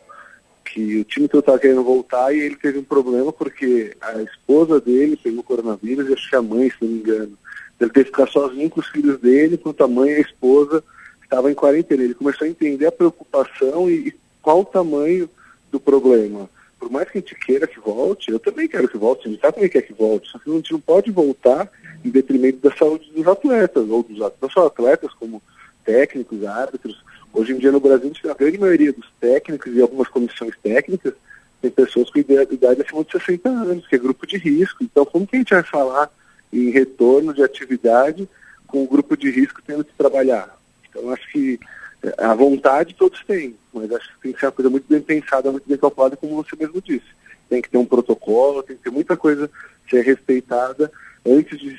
que 0.64 1.00
o 1.00 1.04
time 1.04 1.28
todo 1.28 1.40
estava 1.40 1.58
querendo 1.58 1.82
voltar 1.82 2.32
e 2.32 2.38
ele 2.38 2.56
teve 2.56 2.78
um 2.78 2.84
problema 2.84 3.32
porque 3.32 3.96
a 4.00 4.22
esposa 4.22 4.80
dele 4.80 5.16
pegou 5.16 5.42
coronavírus 5.42 6.08
e 6.08 6.12
acho 6.12 6.30
que 6.30 6.36
a 6.36 6.42
mãe, 6.42 6.70
se 6.70 6.76
não 6.80 6.88
me 6.88 6.98
engano. 6.98 7.38
Ele 7.80 7.90
teve 7.90 8.04
que 8.04 8.10
ficar 8.10 8.28
sozinho 8.28 8.70
com 8.70 8.80
os 8.80 8.88
filhos 8.88 9.20
dele, 9.20 9.56
enquanto 9.56 9.82
a 9.82 9.88
mãe 9.88 10.10
e 10.10 10.14
a 10.14 10.20
esposa 10.20 10.82
estavam 11.22 11.50
em 11.50 11.54
quarentena. 11.54 12.02
Ele 12.02 12.14
começou 12.14 12.46
a 12.46 12.50
entender 12.50 12.86
a 12.86 12.92
preocupação 12.92 13.90
e, 13.90 14.08
e 14.08 14.14
qual 14.40 14.60
o 14.60 14.64
tamanho 14.64 15.28
do 15.70 15.78
problema. 15.78 16.48
Por 16.78 16.90
mais 16.90 17.10
que 17.10 17.18
a 17.18 17.20
gente 17.20 17.34
queira 17.34 17.66
que 17.66 17.80
volte, 17.80 18.30
eu 18.30 18.38
também 18.38 18.68
quero 18.68 18.88
que 18.88 18.96
volte, 18.96 19.26
a 19.26 19.30
gente 19.30 19.40
também 19.40 19.68
quer 19.68 19.82
que 19.82 19.92
volte, 19.92 20.30
só 20.30 20.38
que 20.38 20.48
a 20.48 20.52
gente 20.54 20.72
não 20.72 20.80
pode 20.80 21.10
voltar 21.10 21.68
em 22.06 22.10
detrimento 22.10 22.58
da 22.58 22.74
saúde 22.76 23.10
dos 23.10 23.26
atletas, 23.26 23.88
ou 23.88 24.02
dos 24.02 24.18
não 24.40 24.50
só 24.50 24.66
atletas, 24.66 25.12
como 25.14 25.42
técnicos, 25.84 26.44
árbitros. 26.44 27.04
Hoje 27.32 27.52
em 27.52 27.58
dia 27.58 27.72
no 27.72 27.80
Brasil, 27.80 28.12
a 28.30 28.34
grande 28.34 28.58
maioria 28.58 28.92
dos 28.92 29.06
técnicos 29.20 29.74
e 29.74 29.80
algumas 29.80 30.08
comissões 30.08 30.54
técnicas 30.62 31.14
tem 31.60 31.70
pessoas 31.70 32.10
com 32.10 32.18
idade 32.18 32.82
acima 32.82 33.04
de 33.04 33.12
60 33.12 33.48
anos, 33.48 33.86
que 33.86 33.96
é 33.96 33.98
grupo 33.98 34.26
de 34.26 34.36
risco. 34.36 34.84
Então, 34.84 35.04
como 35.04 35.26
que 35.26 35.36
a 35.36 35.38
gente 35.38 35.54
vai 35.54 35.62
falar 35.62 36.10
em 36.52 36.70
retorno 36.70 37.34
de 37.34 37.42
atividade 37.42 38.28
com 38.66 38.84
o 38.84 38.88
grupo 38.88 39.16
de 39.16 39.30
risco 39.30 39.60
tendo 39.66 39.84
que 39.84 39.94
trabalhar? 39.94 40.56
Então, 40.88 41.10
acho 41.10 41.30
que 41.32 41.58
eh, 42.02 42.14
a 42.18 42.34
vontade 42.34 42.94
todos 42.94 43.24
têm, 43.24 43.56
mas 43.72 43.90
acho 43.90 44.08
que 44.14 44.20
tem 44.20 44.32
que 44.32 44.40
ser 44.40 44.46
uma 44.46 44.52
coisa 44.52 44.70
muito 44.70 44.86
bem 44.88 45.00
pensada, 45.00 45.50
muito 45.50 45.68
bem 45.68 45.78
calculada, 45.78 46.16
como 46.16 46.42
você 46.42 46.54
mesmo 46.56 46.80
disse. 46.80 47.06
Tem 47.48 47.62
que 47.62 47.70
ter 47.70 47.78
um 47.78 47.86
protocolo, 47.86 48.62
tem 48.62 48.76
que 48.76 48.82
ter 48.82 48.90
muita 48.90 49.16
coisa 49.16 49.50
ser 49.88 50.02
respeitada 50.02 50.90
antes 51.26 51.58
de 51.58 51.76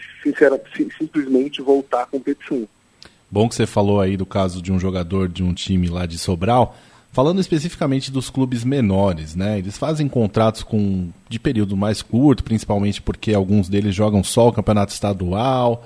simplesmente 0.97 1.61
voltar 1.61 2.03
à 2.03 2.05
competição. 2.05 2.67
Bom 3.29 3.49
que 3.49 3.55
você 3.55 3.65
falou 3.65 3.99
aí 3.99 4.15
do 4.15 4.25
caso 4.25 4.61
de 4.61 4.71
um 4.71 4.79
jogador 4.79 5.27
de 5.27 5.43
um 5.43 5.53
time 5.53 5.87
lá 5.89 6.05
de 6.05 6.17
Sobral. 6.17 6.77
Falando 7.11 7.41
especificamente 7.41 8.11
dos 8.11 8.29
clubes 8.29 8.63
menores, 8.63 9.35
né? 9.35 9.57
Eles 9.57 9.77
fazem 9.77 10.07
contratos 10.07 10.61
com 10.61 11.09
de 11.27 11.39
período 11.39 11.75
mais 11.75 12.01
curto, 12.01 12.43
principalmente 12.43 13.01
porque 13.01 13.33
alguns 13.33 13.67
deles 13.67 13.95
jogam 13.95 14.23
só 14.23 14.49
o 14.49 14.53
campeonato 14.53 14.93
estadual. 14.93 15.85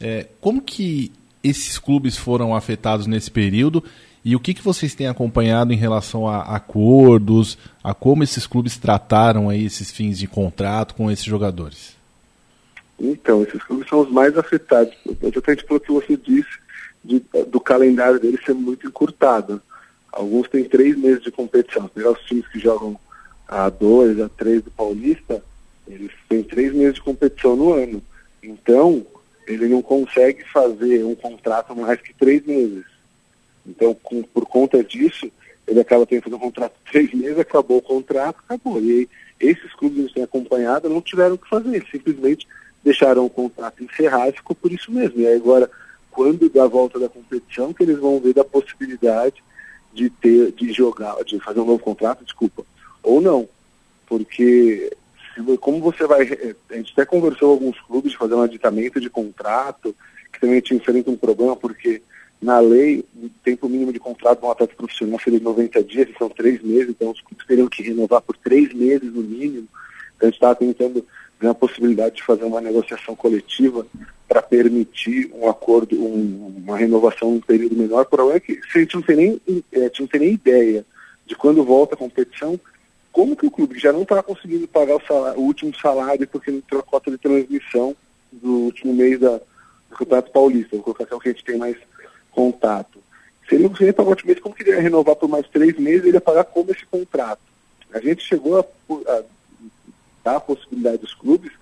É, 0.00 0.26
como 0.40 0.62
que 0.62 1.12
esses 1.44 1.78
clubes 1.78 2.16
foram 2.16 2.54
afetados 2.54 3.06
nesse 3.06 3.30
período 3.30 3.84
e 4.24 4.36
o 4.36 4.40
que, 4.40 4.52
que 4.52 4.62
vocês 4.62 4.94
têm 4.94 5.06
acompanhado 5.06 5.72
em 5.72 5.76
relação 5.76 6.26
a 6.26 6.42
acordos, 6.42 7.56
a 7.82 7.94
como 7.94 8.22
esses 8.22 8.46
clubes 8.46 8.76
trataram 8.76 9.48
aí 9.48 9.64
esses 9.64 9.90
fins 9.90 10.18
de 10.18 10.26
contrato 10.26 10.94
com 10.94 11.10
esses 11.10 11.24
jogadores? 11.24 11.99
Então, 13.00 13.42
esses 13.42 13.62
clubes 13.62 13.88
são 13.88 14.00
os 14.00 14.10
mais 14.10 14.36
afetados, 14.36 14.94
exatamente 15.22 15.64
pelo 15.64 15.80
que 15.80 15.90
você 15.90 16.16
disse, 16.18 16.50
de, 17.02 17.22
do 17.48 17.58
calendário 17.58 18.20
deles 18.20 18.44
ser 18.44 18.52
muito 18.52 18.86
encurtado. 18.86 19.62
Alguns 20.12 20.48
têm 20.48 20.64
três 20.64 20.98
meses 20.98 21.22
de 21.22 21.30
competição. 21.30 21.90
Se 21.94 22.02
os 22.02 22.20
times 22.20 22.46
que 22.48 22.58
jogam 22.58 22.98
a 23.48 23.70
dois, 23.70 24.20
a 24.20 24.28
três 24.28 24.62
do 24.62 24.70
Paulista, 24.70 25.42
eles 25.88 26.10
têm 26.28 26.42
três 26.42 26.74
meses 26.74 26.96
de 26.96 27.00
competição 27.00 27.56
no 27.56 27.72
ano. 27.72 28.02
Então, 28.42 29.06
ele 29.46 29.66
não 29.66 29.80
consegue 29.80 30.44
fazer 30.44 31.02
um 31.04 31.14
contrato 31.14 31.74
mais 31.74 32.00
que 32.00 32.12
três 32.12 32.44
meses. 32.44 32.84
Então, 33.66 33.94
com, 33.94 34.22
por 34.22 34.44
conta 34.46 34.84
disso, 34.84 35.30
ele 35.66 35.80
acaba 35.80 36.04
tendo 36.04 36.36
um 36.36 36.38
contrato 36.38 36.74
de 36.84 36.92
três 36.92 37.14
meses, 37.14 37.38
acabou 37.38 37.78
o 37.78 37.82
contrato, 37.82 38.36
acabou. 38.46 38.80
E 38.82 38.90
aí, 38.90 39.08
esses 39.40 39.72
clubes 39.74 39.96
que 39.96 40.00
a 40.00 40.04
gente 40.04 40.14
tem 40.14 40.22
acompanhado 40.24 40.88
não 40.88 41.00
tiveram 41.00 41.36
o 41.36 41.38
que 41.38 41.48
fazer, 41.48 41.86
simplesmente 41.90 42.46
deixaram 42.82 43.24
o 43.24 43.30
contrato 43.30 43.82
encerrar 43.82 44.28
e 44.28 44.32
ficou 44.32 44.56
por 44.56 44.72
isso 44.72 44.90
mesmo. 44.90 45.20
E 45.20 45.26
agora, 45.26 45.70
quando 46.10 46.48
da 46.48 46.66
volta 46.66 46.98
da 46.98 47.08
competição, 47.08 47.72
que 47.72 47.82
eles 47.82 47.98
vão 47.98 48.20
ver 48.20 48.34
da 48.34 48.44
possibilidade 48.44 49.42
de 49.92 50.08
ter, 50.08 50.52
de 50.52 50.72
jogar, 50.72 51.16
de 51.24 51.38
fazer 51.40 51.60
um 51.60 51.66
novo 51.66 51.82
contrato, 51.82 52.24
desculpa, 52.24 52.64
ou 53.02 53.20
não. 53.20 53.48
Porque 54.06 54.90
se, 55.34 55.58
como 55.58 55.80
você 55.80 56.06
vai. 56.06 56.22
A 56.70 56.74
gente 56.74 56.92
até 56.92 57.04
conversou 57.04 57.56
com 57.58 57.64
alguns 57.64 57.80
clubes 57.80 58.12
de 58.12 58.18
fazer 58.18 58.34
um 58.34 58.42
aditamento 58.42 59.00
de 59.00 59.10
contrato, 59.10 59.94
que 60.32 60.40
também 60.40 60.60
te 60.60 60.74
enfrenta 60.74 61.10
um 61.10 61.16
problema, 61.16 61.56
porque 61.56 62.02
na 62.40 62.58
lei, 62.58 63.04
o 63.22 63.28
tempo 63.44 63.68
mínimo 63.68 63.92
de 63.92 63.98
contrato 63.98 64.40
de 64.40 64.46
um 64.46 64.50
atleta 64.50 64.74
profissional 64.74 65.20
seria 65.20 65.40
90 65.40 65.84
dias, 65.84 66.08
são 66.18 66.28
três 66.30 66.62
meses, 66.62 66.88
então 66.88 67.10
os 67.10 67.20
clubes 67.20 67.46
teriam 67.46 67.68
que 67.68 67.82
renovar 67.82 68.22
por 68.22 68.36
três 68.36 68.72
meses 68.72 69.12
no 69.12 69.22
mínimo. 69.22 69.68
Então 70.16 70.26
a 70.28 70.30
gente 70.30 70.34
estava 70.34 70.54
tentando 70.54 71.04
a 71.48 71.54
possibilidade 71.54 72.16
de 72.16 72.22
fazer 72.22 72.44
uma 72.44 72.60
negociação 72.60 73.16
coletiva 73.16 73.86
para 74.28 74.42
permitir 74.42 75.30
um 75.34 75.48
acordo, 75.48 75.96
um, 75.96 76.54
uma 76.64 76.76
renovação 76.76 77.34
um 77.34 77.40
período 77.40 77.76
menor. 77.76 78.04
Problema 78.04 78.36
é 78.36 78.40
que 78.40 78.60
a 78.74 78.78
gente 78.78 78.94
não 78.94 79.02
tem 79.02 79.16
nem, 79.16 79.40
é, 79.72 79.90
não 79.98 80.06
tem 80.06 80.20
nem 80.20 80.32
ideia 80.34 80.84
de 81.26 81.34
quando 81.34 81.64
volta 81.64 81.94
a 81.94 81.98
competição, 81.98 82.58
como 83.12 83.34
que 83.34 83.46
o 83.46 83.50
clube 83.50 83.78
já 83.78 83.92
não 83.92 84.02
está 84.02 84.22
conseguindo 84.22 84.68
pagar 84.68 84.96
o, 84.96 85.06
salário, 85.06 85.40
o, 85.40 85.44
último 85.44 85.74
salário 85.74 86.28
porque 86.28 86.50
não 86.50 86.58
entrou 86.58 86.80
a 86.80 86.84
cota 86.84 87.10
de 87.10 87.18
transmissão 87.18 87.96
do 88.30 88.50
último 88.66 88.94
mês 88.94 89.18
da, 89.18 89.38
do 89.38 89.96
Campeonato 89.96 90.30
Paulista, 90.30 90.76
vou 90.76 90.84
colocar 90.84 91.06
que 91.06 91.12
é 91.12 91.16
o 91.16 91.20
que 91.20 91.28
a 91.28 91.32
gente 91.32 91.44
tem 91.44 91.56
mais 91.56 91.76
contato. 92.30 93.00
Se 93.48 93.56
ele 93.56 93.64
não 93.64 93.70
conseguir 93.70 93.92
pagar 93.94 94.08
o 94.08 94.10
último 94.10 94.28
mês, 94.28 94.40
como 94.40 94.54
que 94.54 94.62
ele 94.62 94.70
ia 94.70 94.80
renovar 94.80 95.16
por 95.16 95.28
mais 95.28 95.48
três 95.48 95.76
meses, 95.78 96.04
ele 96.04 96.16
ia 96.16 96.20
pagar 96.20 96.44
como 96.44 96.70
esse 96.70 96.86
contrato? 96.86 97.40
A 97.92 97.98
gente 97.98 98.22
chegou 98.22 98.60
a, 98.60 99.12
a 99.12 99.22
dar 100.24 100.36
a 100.36 100.40
possibilidade 100.40 100.98
dos 100.98 101.14
clubes 101.14 101.52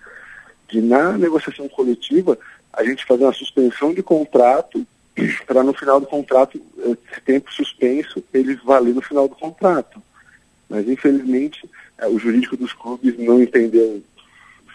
de, 0.69 0.81
na 0.81 1.17
negociação 1.17 1.69
coletiva, 1.69 2.39
a 2.73 2.85
gente 2.85 3.05
fazer 3.05 3.25
uma 3.25 3.33
suspensão 3.33 3.93
de 3.93 4.03
contrato 4.03 4.87
para 5.47 5.63
no 5.63 5.73
final 5.73 6.01
do 6.01 6.07
contrato, 6.07 6.61
esse 6.79 7.21
tempo 7.25 7.53
suspenso, 7.53 8.23
ele 8.33 8.55
valer 8.57 8.95
no 8.95 9.03
final 9.03 9.29
do 9.29 9.35
contrato. 9.35 10.03
Mas, 10.69 10.87
infelizmente, 10.87 11.69
é, 11.97 12.07
o 12.07 12.19
jurídico 12.19 12.57
dos 12.57 12.73
clubes 12.73 13.19
não 13.19 13.43
entendeu 13.43 14.03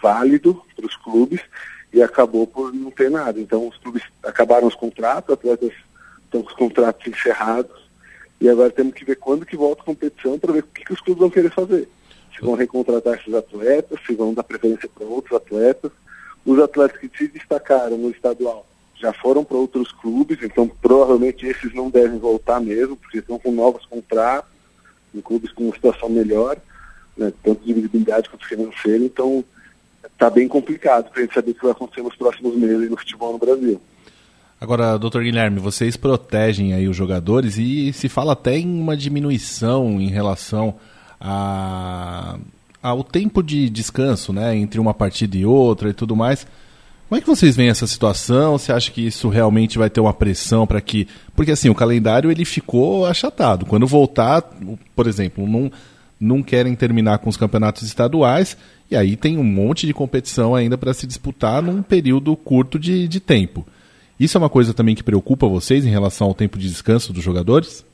válido 0.02 0.60
para 0.74 0.86
os 0.86 0.96
clubes 0.96 1.40
e 1.92 2.02
acabou 2.02 2.46
por 2.46 2.74
não 2.74 2.90
ter 2.90 3.10
nada. 3.10 3.40
Então, 3.40 3.68
os 3.68 3.76
clubes 3.78 4.02
acabaram 4.22 4.66
os 4.66 4.74
contratos, 4.74 5.32
atletas 5.32 5.72
estão 6.24 6.42
com 6.42 6.48
os 6.48 6.56
contratos 6.56 7.06
encerrados 7.06 7.84
e 8.40 8.48
agora 8.48 8.70
temos 8.70 8.94
que 8.94 9.04
ver 9.04 9.16
quando 9.16 9.46
que 9.46 9.56
volta 9.56 9.82
a 9.82 9.84
competição 9.84 10.38
para 10.38 10.52
ver 10.52 10.64
o 10.64 10.66
que, 10.66 10.84
que 10.84 10.92
os 10.92 11.00
clubes 11.00 11.20
vão 11.20 11.30
querer 11.30 11.52
fazer 11.52 11.88
se 12.34 12.44
vão 12.44 12.54
recontratar 12.54 13.14
esses 13.14 13.32
atletas, 13.32 13.98
se 14.06 14.14
vão 14.14 14.34
dar 14.34 14.42
preferência 14.42 14.88
para 14.92 15.06
outros 15.06 15.36
atletas. 15.36 15.92
Os 16.44 16.58
atletas 16.58 16.98
que 16.98 17.10
se 17.16 17.28
destacaram 17.28 17.96
no 17.96 18.10
estadual 18.10 18.66
já 18.96 19.12
foram 19.12 19.44
para 19.44 19.56
outros 19.56 19.92
clubes, 19.92 20.38
então 20.42 20.68
provavelmente 20.80 21.46
esses 21.46 21.74
não 21.74 21.90
devem 21.90 22.18
voltar 22.18 22.60
mesmo, 22.60 22.96
porque 22.96 23.18
estão 23.18 23.38
com 23.38 23.52
novos 23.52 23.84
contratos, 23.86 24.50
em 25.14 25.20
clubes 25.20 25.52
com 25.52 25.64
uma 25.64 25.74
situação 25.74 26.08
melhor, 26.08 26.56
né, 27.16 27.32
tanto 27.42 27.64
de 27.64 27.72
visibilidade 27.72 28.28
quanto 28.28 28.46
financeira, 28.46 29.04
então 29.04 29.44
está 30.04 30.30
bem 30.30 30.48
complicado 30.48 31.10
para 31.10 31.20
a 31.20 31.22
gente 31.24 31.34
saber 31.34 31.50
o 31.52 31.54
que 31.54 31.62
vai 31.62 31.72
acontecer 31.72 32.02
nos 32.02 32.16
próximos 32.16 32.56
meses 32.56 32.90
no 32.90 32.96
futebol 32.96 33.32
no 33.32 33.38
Brasil. 33.38 33.80
Agora, 34.60 34.96
doutor 34.96 35.22
Guilherme, 35.22 35.58
vocês 35.58 35.96
protegem 35.96 36.72
aí 36.72 36.88
os 36.88 36.96
jogadores 36.96 37.58
e 37.58 37.92
se 37.92 38.08
fala 38.08 38.32
até 38.32 38.56
em 38.56 38.80
uma 38.80 38.96
diminuição 38.96 40.00
em 40.00 40.08
relação 40.08 40.76
a, 41.20 42.38
ao 42.82 43.02
tempo 43.02 43.42
de 43.42 43.68
descanso, 43.70 44.32
né, 44.32 44.56
entre 44.56 44.78
uma 44.80 44.94
partida 44.94 45.36
e 45.36 45.44
outra 45.44 45.90
e 45.90 45.94
tudo 45.94 46.14
mais. 46.14 46.46
Como 47.08 47.18
é 47.18 47.20
que 47.20 47.28
vocês 47.28 47.54
veem 47.54 47.68
essa 47.68 47.86
situação? 47.86 48.58
Você 48.58 48.72
acha 48.72 48.90
que 48.90 49.06
isso 49.06 49.28
realmente 49.28 49.78
vai 49.78 49.90
ter 49.90 50.00
uma 50.00 50.12
pressão 50.12 50.66
para 50.66 50.80
que, 50.80 51.06
porque 51.36 51.52
assim 51.52 51.68
o 51.68 51.74
calendário 51.74 52.30
ele 52.30 52.44
ficou 52.44 53.06
achatado. 53.06 53.66
Quando 53.66 53.86
voltar, 53.86 54.42
por 54.96 55.06
exemplo, 55.06 55.46
não 55.46 55.70
não 56.18 56.42
querem 56.42 56.74
terminar 56.74 57.18
com 57.18 57.28
os 57.28 57.36
campeonatos 57.36 57.82
estaduais 57.82 58.56
e 58.90 58.96
aí 58.96 59.16
tem 59.16 59.36
um 59.36 59.44
monte 59.44 59.86
de 59.86 59.92
competição 59.92 60.54
ainda 60.54 60.78
para 60.78 60.94
se 60.94 61.06
disputar 61.06 61.62
num 61.62 61.82
período 61.82 62.34
curto 62.36 62.78
de, 62.78 63.06
de 63.08 63.20
tempo. 63.20 63.66
Isso 64.18 64.36
é 64.36 64.40
uma 64.40 64.48
coisa 64.48 64.72
também 64.72 64.94
que 64.94 65.02
preocupa 65.02 65.46
vocês 65.46 65.84
em 65.84 65.90
relação 65.90 66.28
ao 66.28 66.34
tempo 66.34 66.58
de 66.58 66.68
descanso 66.68 67.12
dos 67.12 67.22
jogadores? 67.22 67.84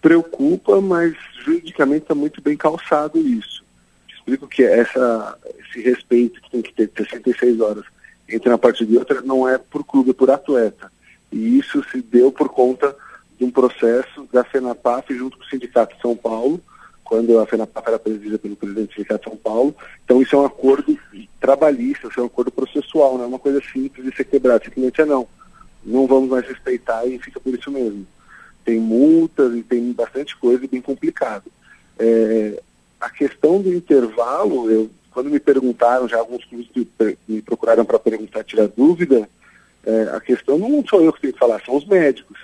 Preocupa, 0.00 0.80
mas 0.80 1.14
juridicamente 1.44 2.02
está 2.02 2.14
muito 2.14 2.40
bem 2.40 2.56
calçado 2.56 3.18
isso. 3.18 3.64
Explico 4.08 4.46
que 4.46 4.62
essa, 4.62 5.38
esse 5.58 5.80
respeito 5.82 6.40
que 6.40 6.50
tem 6.50 6.62
que 6.62 6.72
ter 6.72 6.90
66 6.96 7.60
horas 7.60 7.84
entre 8.28 8.48
uma 8.48 8.58
partida 8.58 8.92
e 8.92 8.98
outra 8.98 9.22
não 9.22 9.48
é 9.48 9.58
por 9.58 9.84
clube, 9.84 10.10
é 10.10 10.14
por 10.14 10.30
atleta. 10.30 10.92
E 11.32 11.58
isso 11.58 11.82
se 11.90 12.00
deu 12.02 12.30
por 12.30 12.48
conta 12.48 12.94
de 13.38 13.44
um 13.44 13.50
processo 13.50 14.28
da 14.32 14.44
FENAPAF 14.44 15.14
junto 15.14 15.38
com 15.38 15.44
o 15.44 15.46
Sindicato 15.46 15.96
de 15.96 16.02
São 16.02 16.16
Paulo, 16.16 16.60
quando 17.04 17.38
a 17.38 17.46
FENAPAF 17.46 17.88
era 17.88 17.98
presidida 17.98 18.38
pelo 18.38 18.56
presidente 18.56 18.88
do 18.88 18.94
Sindicato 18.94 19.24
de 19.24 19.30
São 19.30 19.36
Paulo. 19.38 19.74
Então 20.04 20.20
isso 20.20 20.36
é 20.36 20.38
um 20.38 20.44
acordo 20.44 20.98
trabalhista, 21.40 22.08
isso 22.08 22.20
é 22.20 22.22
um 22.22 22.26
acordo 22.26 22.50
processual, 22.50 23.16
não 23.16 23.24
é 23.24 23.28
uma 23.28 23.38
coisa 23.38 23.60
simples 23.72 24.04
de 24.04 24.14
ser 24.14 24.24
quebrado. 24.24 24.64
Simplesmente 24.64 25.00
é 25.00 25.04
não. 25.04 25.26
Não 25.84 26.06
vamos 26.06 26.28
mais 26.28 26.46
respeitar 26.46 27.06
e 27.06 27.18
fica 27.18 27.40
por 27.40 27.54
isso 27.54 27.70
mesmo 27.70 28.06
tem 28.68 28.78
multas 28.78 29.56
e 29.56 29.62
tem 29.62 29.92
bastante 29.92 30.36
coisa 30.36 30.68
bem 30.70 30.82
complicado. 30.82 31.44
É, 31.98 32.62
a 33.00 33.08
questão 33.08 33.62
do 33.62 33.72
intervalo, 33.72 34.70
eu, 34.70 34.90
quando 35.10 35.30
me 35.30 35.40
perguntaram, 35.40 36.06
já 36.06 36.18
alguns 36.18 36.44
clubes 36.44 36.68
me 37.26 37.40
procuraram 37.40 37.82
para 37.86 37.98
perguntar, 37.98 38.44
tirar 38.44 38.68
dúvida, 38.68 39.26
é, 39.86 40.02
a 40.12 40.20
questão 40.20 40.58
não 40.58 40.84
sou 40.86 41.02
eu 41.02 41.14
que 41.14 41.22
tenho 41.22 41.32
que 41.32 41.38
falar, 41.38 41.64
são 41.64 41.76
os 41.76 41.86
médicos. 41.86 42.38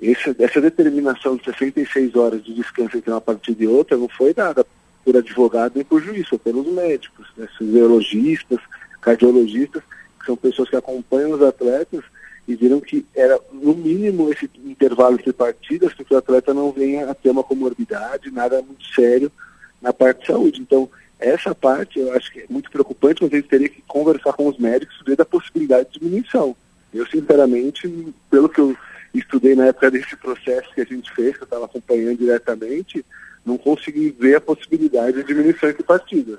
Esse, 0.00 0.34
essa 0.38 0.62
determinação 0.62 1.36
de 1.36 1.44
66 1.44 2.16
horas 2.16 2.42
de 2.42 2.54
descanso 2.54 2.96
entre 2.96 3.10
uma 3.10 3.20
partida 3.20 3.64
e 3.64 3.66
outra 3.66 3.98
não 3.98 4.08
foi 4.08 4.32
dada 4.32 4.64
por 5.04 5.14
advogado 5.14 5.72
nem 5.74 5.84
por 5.84 6.02
juiz, 6.02 6.26
foi 6.26 6.38
pelos 6.38 6.66
médicos, 6.68 7.26
né, 7.36 7.46
fisiologistas, 7.58 8.60
cardiologistas, 9.02 9.82
que 10.18 10.24
são 10.24 10.38
pessoas 10.38 10.70
que 10.70 10.76
acompanham 10.76 11.32
os 11.32 11.42
atletas 11.42 12.02
e 12.46 12.54
viram 12.54 12.80
que 12.80 13.06
era 13.14 13.40
no 13.52 13.74
mínimo 13.74 14.30
esse 14.30 14.50
intervalo 14.64 15.14
entre 15.14 15.32
partidas 15.32 15.92
para 15.94 16.04
que 16.04 16.14
o 16.14 16.18
atleta 16.18 16.52
não 16.52 16.70
venha 16.72 17.10
a 17.10 17.14
ter 17.14 17.30
uma 17.30 17.42
comorbidade, 17.42 18.30
nada 18.30 18.60
muito 18.62 18.84
sério 18.94 19.32
na 19.80 19.92
parte 19.92 20.20
de 20.20 20.26
saúde. 20.26 20.60
Então, 20.60 20.88
essa 21.18 21.54
parte 21.54 21.98
eu 21.98 22.12
acho 22.12 22.30
que 22.32 22.40
é 22.40 22.46
muito 22.48 22.70
preocupante, 22.70 23.22
mas 23.22 23.32
a 23.32 23.36
gente 23.36 23.48
teria 23.48 23.68
que 23.68 23.82
conversar 23.82 24.32
com 24.34 24.46
os 24.46 24.58
médicos 24.58 24.96
sobre 24.96 25.14
a 25.18 25.24
possibilidade 25.24 25.90
de 25.90 26.00
diminuição. 26.00 26.54
Eu, 26.92 27.06
sinceramente, 27.06 28.12
pelo 28.30 28.48
que 28.48 28.60
eu 28.60 28.76
estudei 29.14 29.54
na 29.54 29.66
época 29.66 29.90
desse 29.90 30.16
processo 30.16 30.72
que 30.74 30.80
a 30.80 30.84
gente 30.84 31.10
fez, 31.12 31.36
que 31.36 31.42
eu 31.42 31.46
estava 31.46 31.64
acompanhando 31.64 32.18
diretamente, 32.18 33.04
não 33.44 33.56
consegui 33.56 34.10
ver 34.10 34.36
a 34.36 34.40
possibilidade 34.40 35.16
de 35.16 35.24
diminuição 35.24 35.68
entre 35.68 35.82
partidas. 35.82 36.38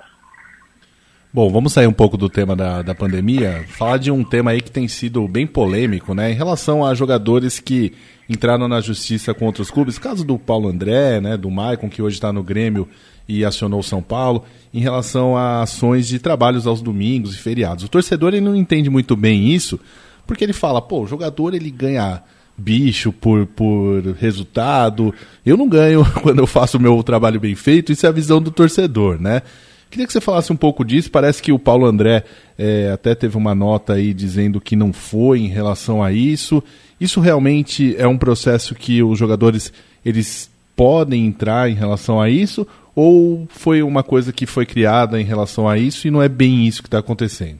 Bom, 1.35 1.49
vamos 1.49 1.73
sair 1.73 1.85
um 1.85 1.91
pouco 1.91 2.15
do 2.15 2.29
tema 2.29 2.55
da, 2.55 2.81
da 2.81 2.95
pandemia, 2.95 3.65
falar 3.67 3.97
de 3.97 4.09
um 4.09 4.23
tema 4.23 4.51
aí 4.51 4.61
que 4.61 4.71
tem 4.71 4.87
sido 4.87 5.27
bem 5.27 5.45
polêmico, 5.45 6.13
né? 6.13 6.31
Em 6.31 6.33
relação 6.33 6.85
a 6.85 6.95
jogadores 6.95 7.59
que 7.59 7.91
entraram 8.29 8.69
na 8.69 8.79
justiça 8.79 9.33
com 9.33 9.45
outros 9.45 9.69
clubes, 9.69 9.99
caso 9.99 10.23
do 10.23 10.39
Paulo 10.39 10.69
André, 10.69 11.19
né, 11.19 11.35
do 11.35 11.51
Maicon, 11.51 11.89
que 11.89 12.01
hoje 12.01 12.15
está 12.15 12.31
no 12.31 12.41
Grêmio 12.41 12.87
e 13.27 13.43
acionou 13.43 13.81
o 13.81 13.83
São 13.83 14.01
Paulo, 14.01 14.45
em 14.73 14.79
relação 14.79 15.35
a 15.35 15.63
ações 15.63 16.07
de 16.07 16.19
trabalhos 16.19 16.65
aos 16.65 16.81
domingos 16.81 17.35
e 17.35 17.37
feriados. 17.37 17.83
O 17.83 17.89
torcedor 17.89 18.33
ele 18.33 18.39
não 18.39 18.55
entende 18.55 18.89
muito 18.89 19.13
bem 19.13 19.49
isso, 19.49 19.77
porque 20.25 20.41
ele 20.41 20.53
fala, 20.53 20.81
pô, 20.81 21.01
o 21.01 21.07
jogador 21.07 21.53
ele 21.53 21.69
ganha 21.69 22.23
bicho 22.57 23.11
por, 23.11 23.45
por 23.45 24.01
resultado, 24.17 25.13
eu 25.45 25.57
não 25.57 25.67
ganho 25.67 26.05
quando 26.23 26.39
eu 26.39 26.47
faço 26.47 26.77
o 26.77 26.81
meu 26.81 27.03
trabalho 27.03 27.41
bem 27.41 27.55
feito, 27.55 27.91
isso 27.91 28.05
é 28.05 28.09
a 28.09 28.13
visão 28.13 28.41
do 28.41 28.51
torcedor, 28.51 29.19
né? 29.19 29.41
Queria 29.89 30.05
que 30.05 30.13
você 30.13 30.21
falasse 30.21 30.51
um 30.51 30.57
pouco 30.57 30.83
disso. 30.83 31.09
Parece 31.09 31.41
que 31.41 31.51
o 31.51 31.59
Paulo 31.59 31.85
André 31.85 32.23
é, 32.57 32.91
até 32.91 33.15
teve 33.15 33.37
uma 33.37 33.55
nota 33.55 33.93
aí 33.93 34.13
dizendo 34.13 34.59
que 34.59 34.75
não 34.75 34.91
foi 34.91 35.39
em 35.39 35.47
relação 35.47 36.03
a 36.03 36.11
isso. 36.11 36.63
Isso 36.99 37.19
realmente 37.19 37.95
é 37.97 38.07
um 38.07 38.17
processo 38.17 38.75
que 38.75 39.01
os 39.01 39.17
jogadores 39.17 39.71
eles 40.03 40.49
podem 40.75 41.25
entrar 41.25 41.69
em 41.69 41.73
relação 41.73 42.21
a 42.21 42.29
isso? 42.29 42.67
Ou 42.95 43.47
foi 43.49 43.81
uma 43.81 44.03
coisa 44.03 44.31
que 44.31 44.45
foi 44.45 44.65
criada 44.65 45.19
em 45.19 45.23
relação 45.23 45.67
a 45.67 45.77
isso 45.77 46.07
e 46.07 46.11
não 46.11 46.21
é 46.21 46.29
bem 46.29 46.65
isso 46.65 46.81
que 46.81 46.87
está 46.87 46.99
acontecendo? 46.99 47.59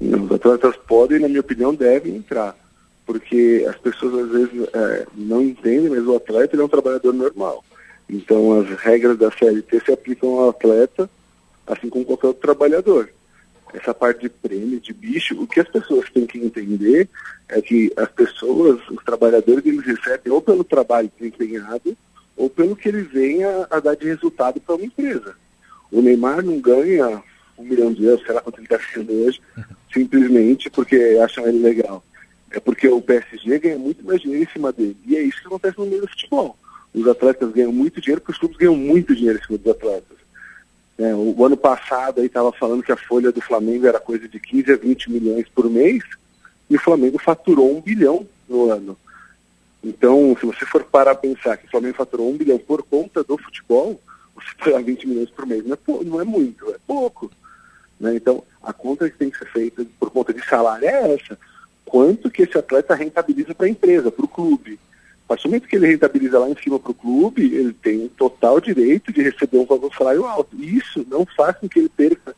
Os 0.00 0.32
atletas 0.32 0.76
podem, 0.88 1.20
na 1.20 1.28
minha 1.28 1.40
opinião, 1.40 1.74
devem 1.74 2.16
entrar. 2.16 2.56
Porque 3.06 3.64
as 3.68 3.76
pessoas 3.76 4.26
às 4.26 4.30
vezes 4.30 4.68
é, 4.72 5.06
não 5.16 5.42
entendem, 5.42 5.90
mas 5.90 6.06
o 6.06 6.16
atleta 6.16 6.56
é 6.56 6.64
um 6.64 6.68
trabalhador 6.68 7.12
normal. 7.12 7.64
Então 8.08 8.60
as 8.60 8.68
regras 8.80 9.16
da 9.18 9.30
CLT 9.30 9.82
se 9.84 9.92
aplicam 9.92 10.30
ao 10.38 10.50
atleta, 10.50 11.08
assim 11.66 11.88
como 11.88 12.04
qualquer 12.04 12.28
outro 12.28 12.42
trabalhador. 12.42 13.08
Essa 13.72 13.94
parte 13.94 14.22
de 14.22 14.28
prêmio, 14.28 14.78
de 14.78 14.92
bicho, 14.92 15.40
o 15.40 15.46
que 15.46 15.60
as 15.60 15.68
pessoas 15.68 16.10
têm 16.10 16.26
que 16.26 16.38
entender 16.38 17.08
é 17.48 17.60
que 17.62 17.90
as 17.96 18.10
pessoas, 18.10 18.80
os 18.90 19.02
trabalhadores, 19.02 19.64
eles 19.64 19.84
recebem 19.84 20.32
ou 20.32 20.42
pelo 20.42 20.62
trabalho 20.62 21.10
desempenhado 21.18 21.96
ou 22.36 22.50
pelo 22.50 22.76
que 22.76 22.88
eles 22.88 23.10
vêm 23.10 23.44
a, 23.44 23.66
a 23.70 23.80
dar 23.80 23.96
de 23.96 24.06
resultado 24.06 24.60
para 24.60 24.74
uma 24.74 24.84
empresa. 24.84 25.34
O 25.90 26.02
Neymar 26.02 26.42
não 26.42 26.60
ganha 26.60 27.22
um 27.56 27.64
milhão 27.64 27.92
de 27.92 28.04
euros, 28.04 28.24
sei 28.26 28.34
lá 28.34 28.42
quanto 28.42 28.58
ele 28.58 28.66
está 28.66 28.78
sendo 28.92 29.12
hoje, 29.12 29.40
simplesmente 29.92 30.68
porque 30.68 31.18
acham 31.22 31.46
ele 31.46 31.60
legal. 31.60 32.04
É 32.50 32.60
porque 32.60 32.86
o 32.88 33.00
PSG 33.00 33.58
ganha 33.58 33.78
muito 33.78 34.04
mais 34.04 34.20
dinheiro 34.20 34.44
em 34.44 34.52
cima 34.52 34.70
dele. 34.70 34.96
E 35.06 35.16
é 35.16 35.22
isso 35.22 35.40
que 35.40 35.46
acontece 35.46 35.78
no 35.78 35.86
meio 35.86 36.02
do 36.02 36.08
futebol 36.08 36.58
os 36.94 37.06
atletas 37.06 37.50
ganham 37.52 37.72
muito 37.72 38.00
dinheiro, 38.00 38.20
porque 38.20 38.32
os 38.32 38.38
clubes 38.38 38.56
ganham 38.56 38.76
muito 38.76 39.14
dinheiro 39.14 39.38
em 39.38 39.46
cima 39.46 39.58
dos 39.58 39.72
atletas. 39.72 40.18
É, 40.98 41.14
o, 41.14 41.34
o, 41.36 41.44
ano 41.44 41.56
passado 41.56 42.20
aí 42.20 42.26
estava 42.26 42.52
falando 42.52 42.82
que 42.82 42.92
a 42.92 42.96
folha 42.96 43.32
do 43.32 43.40
Flamengo 43.40 43.86
era 43.86 43.98
coisa 43.98 44.28
de 44.28 44.38
15 44.38 44.72
a 44.72 44.76
20 44.76 45.10
milhões 45.10 45.48
por 45.48 45.68
mês, 45.70 46.02
e 46.68 46.76
o 46.76 46.80
Flamengo 46.80 47.18
faturou 47.18 47.76
um 47.76 47.80
bilhão 47.80 48.26
no 48.48 48.70
ano. 48.70 48.96
Então, 49.82 50.36
se 50.38 50.46
você 50.46 50.64
for 50.64 50.84
parar 50.84 51.12
a 51.12 51.16
pensar 51.16 51.56
que 51.56 51.66
o 51.66 51.70
Flamengo 51.70 51.96
faturou 51.96 52.30
um 52.30 52.36
bilhão 52.36 52.58
por 52.58 52.82
conta 52.82 53.24
do 53.24 53.36
futebol, 53.36 54.00
você 54.34 54.48
pagar 54.58 54.82
20 54.82 55.08
milhões 55.08 55.30
por 55.30 55.46
mês 55.46 55.64
não 55.64 55.74
é, 55.74 56.04
não 56.04 56.20
é 56.20 56.24
muito, 56.24 56.70
é 56.70 56.76
pouco. 56.86 57.30
Né? 57.98 58.14
Então, 58.14 58.44
a 58.62 58.72
conta 58.72 59.10
que 59.10 59.16
tem 59.16 59.30
que 59.30 59.38
ser 59.38 59.50
feita 59.50 59.84
por 59.98 60.10
conta 60.10 60.32
de 60.32 60.44
salário 60.46 60.86
é 60.86 61.14
essa. 61.14 61.38
Quanto 61.84 62.30
que 62.30 62.42
esse 62.42 62.56
atleta 62.56 62.94
rentabiliza 62.94 63.54
para 63.54 63.66
a 63.66 63.70
empresa, 63.70 64.10
para 64.10 64.24
o 64.24 64.28
clube. 64.28 64.78
Do 65.40 65.48
momento 65.48 65.68
que 65.68 65.76
ele 65.76 65.86
rentabiliza 65.86 66.38
lá 66.38 66.48
em 66.48 66.56
cima 66.56 66.78
para 66.78 66.90
o 66.90 66.94
clube, 66.94 67.42
ele 67.54 67.72
tem 67.72 68.08
total 68.08 68.60
direito 68.60 69.12
de 69.12 69.22
receber 69.22 69.58
um 69.58 69.64
valor 69.64 69.94
salário 69.94 70.24
alto. 70.24 70.56
Isso 70.62 71.06
não 71.08 71.24
faz 71.24 71.56
com 71.56 71.68
que 71.68 71.78
ele 71.78 71.88
perca 71.88 72.34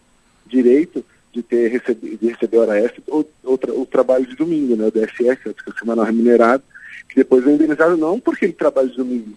direito 0.46 1.04
de 1.32 1.42
ter 1.42 1.68
receber, 1.68 2.16
de 2.16 2.28
receber 2.28 2.58
hora 2.58 2.78
extra 2.78 3.02
ou, 3.08 3.28
ou 3.42 3.58
tra, 3.58 3.72
o 3.72 3.84
trabalho 3.84 4.26
de 4.26 4.36
domingo, 4.36 4.76
né? 4.76 4.86
O 4.86 4.90
DSS, 4.90 5.42
que 5.42 5.48
é 5.48 5.72
o 5.72 5.78
semanal 5.78 6.04
remunerado, 6.04 6.62
que 7.08 7.16
depois 7.16 7.46
é 7.46 7.50
indenizado 7.50 7.96
não 7.96 8.20
porque 8.20 8.44
ele 8.44 8.52
trabalha 8.52 8.88
de 8.88 8.96
domingo, 8.96 9.36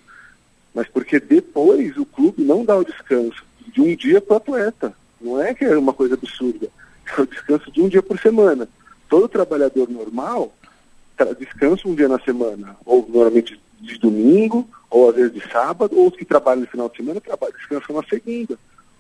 mas 0.74 0.88
porque 0.88 1.20
depois 1.20 1.98
o 1.98 2.06
clube 2.06 2.44
não 2.44 2.64
dá 2.64 2.78
o 2.78 2.86
descanso 2.86 3.44
de 3.74 3.82
um 3.82 3.96
dia 3.96 4.22
para 4.22 4.36
o 4.36 4.38
atleta. 4.38 4.94
Não 5.20 5.42
é 5.42 5.54
que 5.54 5.66
é 5.66 5.76
uma 5.76 5.94
coisa 5.94 6.14
absurda. 6.14 6.68
É 7.18 7.22
o 7.22 7.26
descanso 7.26 7.72
de 7.72 7.82
um 7.82 7.90
dia 7.90 8.04
por 8.04 8.20
semana. 8.20 8.70
Todo 9.10 9.28
trabalhador 9.28 9.90
normal 9.90 10.54
descansa 11.26 11.88
um 11.88 11.96
dia 11.96 12.08
na 12.08 12.20
semana, 12.20 12.76
ou 12.86 13.08
normalmente 13.08 13.60
de 13.80 13.98
domingo, 13.98 14.68
ou 14.90 15.10
às 15.10 15.16
vezes 15.16 15.34
de 15.34 15.52
sábado, 15.52 15.98
ou 15.98 16.08
os 16.08 16.16
que 16.16 16.26
trabalham 16.26 16.62
no 16.62 16.68
final 16.68 16.90
de 16.90 16.98
semana 16.98 17.22
trabalham, 17.22 17.56
descansam 17.58 17.96
na 17.96 18.04
segunda. 18.04 18.58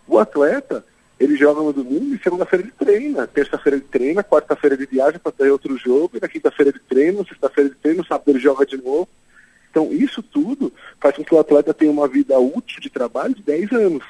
O 0.08 0.20
atleta, 0.20 0.86
ele 1.20 1.36
joga 1.36 1.62
no 1.62 1.74
domingo 1.74 2.14
e 2.14 2.20
segunda-feira 2.20 2.64
ele 2.64 2.74
treina. 2.78 3.28
Terça-feira 3.28 3.78
ele 3.78 3.86
treina, 3.90 4.24
quarta-feira 4.24 4.76
ele 4.76 4.86
viaja 4.86 5.20
para 5.20 5.32
ter 5.32 5.50
outro 5.50 5.78
jogo, 5.78 6.12
e 6.16 6.22
na 6.22 6.28
quinta-feira 6.28 6.72
ele 6.72 6.82
treina, 6.88 7.26
sexta-feira 7.26 7.70
ele 7.70 7.80
treina, 7.82 8.04
sábado 8.04 8.30
ele 8.30 8.40
joga 8.40 8.66
de 8.66 8.78
novo. 8.78 9.08
Então, 9.70 9.92
isso 9.92 10.24
tudo 10.24 10.72
faz 11.00 11.16
com 11.16 11.24
que 11.24 11.36
o 11.36 11.40
atleta 11.40 11.74
tenha 11.74 11.92
uma 11.92 12.08
vida 12.08 12.40
útil 12.40 12.82
de 12.82 12.90
trabalho 12.90 13.36
de 13.36 13.44
10 13.44 13.72
anos. 13.74 14.04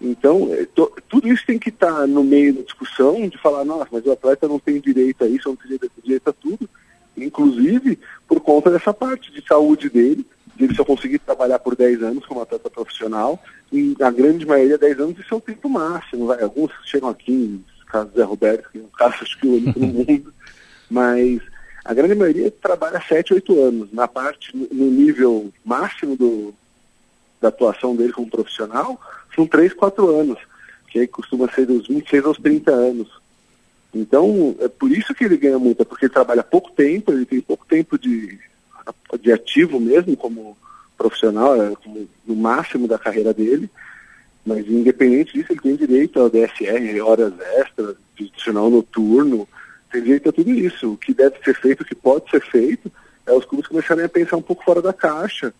Então, 0.00 0.52
é, 0.52 0.66
tudo 1.08 1.28
isso 1.28 1.44
tem 1.46 1.58
que 1.58 1.70
estar 1.70 1.92
tá 1.92 2.06
no 2.06 2.22
meio 2.22 2.54
da 2.54 2.62
discussão 2.62 3.28
de 3.28 3.38
falar, 3.38 3.64
nossa, 3.64 3.88
mas 3.90 4.04
o 4.04 4.12
atleta 4.12 4.46
não 4.46 4.58
tem 4.58 4.80
direito 4.80 5.24
a 5.24 5.28
isso, 5.28 5.48
não 5.48 5.56
tem 5.56 5.78
direito 6.02 6.28
a 6.28 6.32
tudo, 6.32 6.68
inclusive 7.16 7.98
por 8.26 8.40
conta 8.40 8.70
dessa 8.70 8.92
parte 8.92 9.32
de 9.32 9.46
saúde 9.46 9.88
dele, 9.88 10.26
de 10.56 10.64
ele 10.64 10.74
só 10.74 10.84
conseguir 10.84 11.18
trabalhar 11.18 11.58
por 11.58 11.76
10 11.76 12.02
anos 12.02 12.26
como 12.26 12.40
atleta 12.40 12.70
profissional, 12.70 13.42
e 13.72 13.94
a 14.00 14.10
grande 14.10 14.46
maioria 14.46 14.78
10 14.78 15.00
anos 15.00 15.18
isso 15.18 15.34
é 15.34 15.36
o 15.36 15.40
tempo 15.40 15.68
máximo, 15.68 16.26
vai. 16.26 16.42
alguns 16.42 16.70
chegam 16.84 17.08
aqui, 17.08 17.60
caso 17.86 18.10
Zé 18.14 18.22
Roberto, 18.22 18.68
que 18.70 18.78
é 18.78 18.82
um 18.82 18.88
caso 18.88 19.16
acho 19.22 19.38
que 19.38 19.46
único 19.46 19.78
no 19.78 19.86
mundo, 19.86 20.34
mas 20.90 21.40
a 21.84 21.94
grande 21.94 22.14
maioria 22.14 22.50
trabalha 22.50 23.00
7, 23.00 23.34
8 23.34 23.62
anos, 23.62 23.92
na 23.92 24.08
parte, 24.08 24.56
no 24.56 24.86
nível 24.90 25.52
máximo 25.64 26.16
do, 26.16 26.54
da 27.40 27.48
atuação 27.48 27.94
dele 27.94 28.12
como 28.12 28.30
profissional, 28.30 29.00
são 29.34 29.46
3, 29.46 29.72
4 29.74 30.20
anos, 30.20 30.38
que 30.88 30.98
aí 30.98 31.06
costuma 31.06 31.48
ser 31.52 31.66
dos 31.66 31.86
26 31.86 32.24
aos 32.24 32.38
30 32.38 32.70
anos. 32.72 33.08
Então, 33.96 34.54
é 34.60 34.68
por 34.68 34.90
isso 34.90 35.14
que 35.14 35.24
ele 35.24 35.36
ganha 35.36 35.58
muito, 35.58 35.80
é 35.80 35.84
porque 35.84 36.04
ele 36.04 36.12
trabalha 36.12 36.42
pouco 36.42 36.70
tempo, 36.72 37.12
ele 37.12 37.24
tem 37.24 37.40
pouco 37.40 37.64
tempo 37.66 37.98
de, 37.98 38.38
de 39.20 39.32
ativo 39.32 39.80
mesmo 39.80 40.16
como 40.16 40.56
profissional, 40.98 41.60
é 41.60 41.74
como 41.76 42.06
no 42.26 42.36
máximo 42.36 42.86
da 42.86 42.98
carreira 42.98 43.32
dele, 43.32 43.70
mas 44.44 44.66
independente 44.68 45.32
disso, 45.32 45.52
ele 45.52 45.60
tem 45.60 45.76
direito 45.76 46.20
ao 46.20 46.30
DSR, 46.30 47.00
horas 47.00 47.32
extras, 47.56 47.96
adicional 48.20 48.70
noturno, 48.70 49.48
tem 49.90 50.02
direito 50.02 50.28
a 50.28 50.32
tudo 50.32 50.50
isso. 50.50 50.92
O 50.92 50.96
que 50.96 51.14
deve 51.14 51.36
ser 51.42 51.54
feito, 51.54 51.80
o 51.80 51.84
que 51.84 51.94
pode 51.94 52.30
ser 52.30 52.42
feito, 52.42 52.92
é 53.26 53.32
os 53.32 53.44
clubes 53.44 53.66
começarem 53.66 54.04
a 54.04 54.08
pensar 54.08 54.36
um 54.36 54.42
pouco 54.42 54.62
fora 54.62 54.82
da 54.82 54.92
caixa 54.92 55.52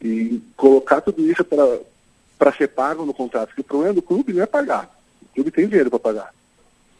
e 0.00 0.40
colocar 0.56 1.00
tudo 1.00 1.22
isso 1.22 1.44
para 1.44 2.52
ser 2.52 2.68
pago 2.68 3.04
no 3.04 3.14
contrato. 3.14 3.48
Porque 3.48 3.60
o 3.60 3.64
problema 3.64 3.94
do 3.94 4.02
clube 4.02 4.32
não 4.32 4.42
é 4.42 4.46
pagar. 4.46 4.90
O 5.22 5.34
clube 5.34 5.50
tem 5.50 5.68
dinheiro 5.68 5.90
para 5.90 5.98
pagar. 5.98 6.34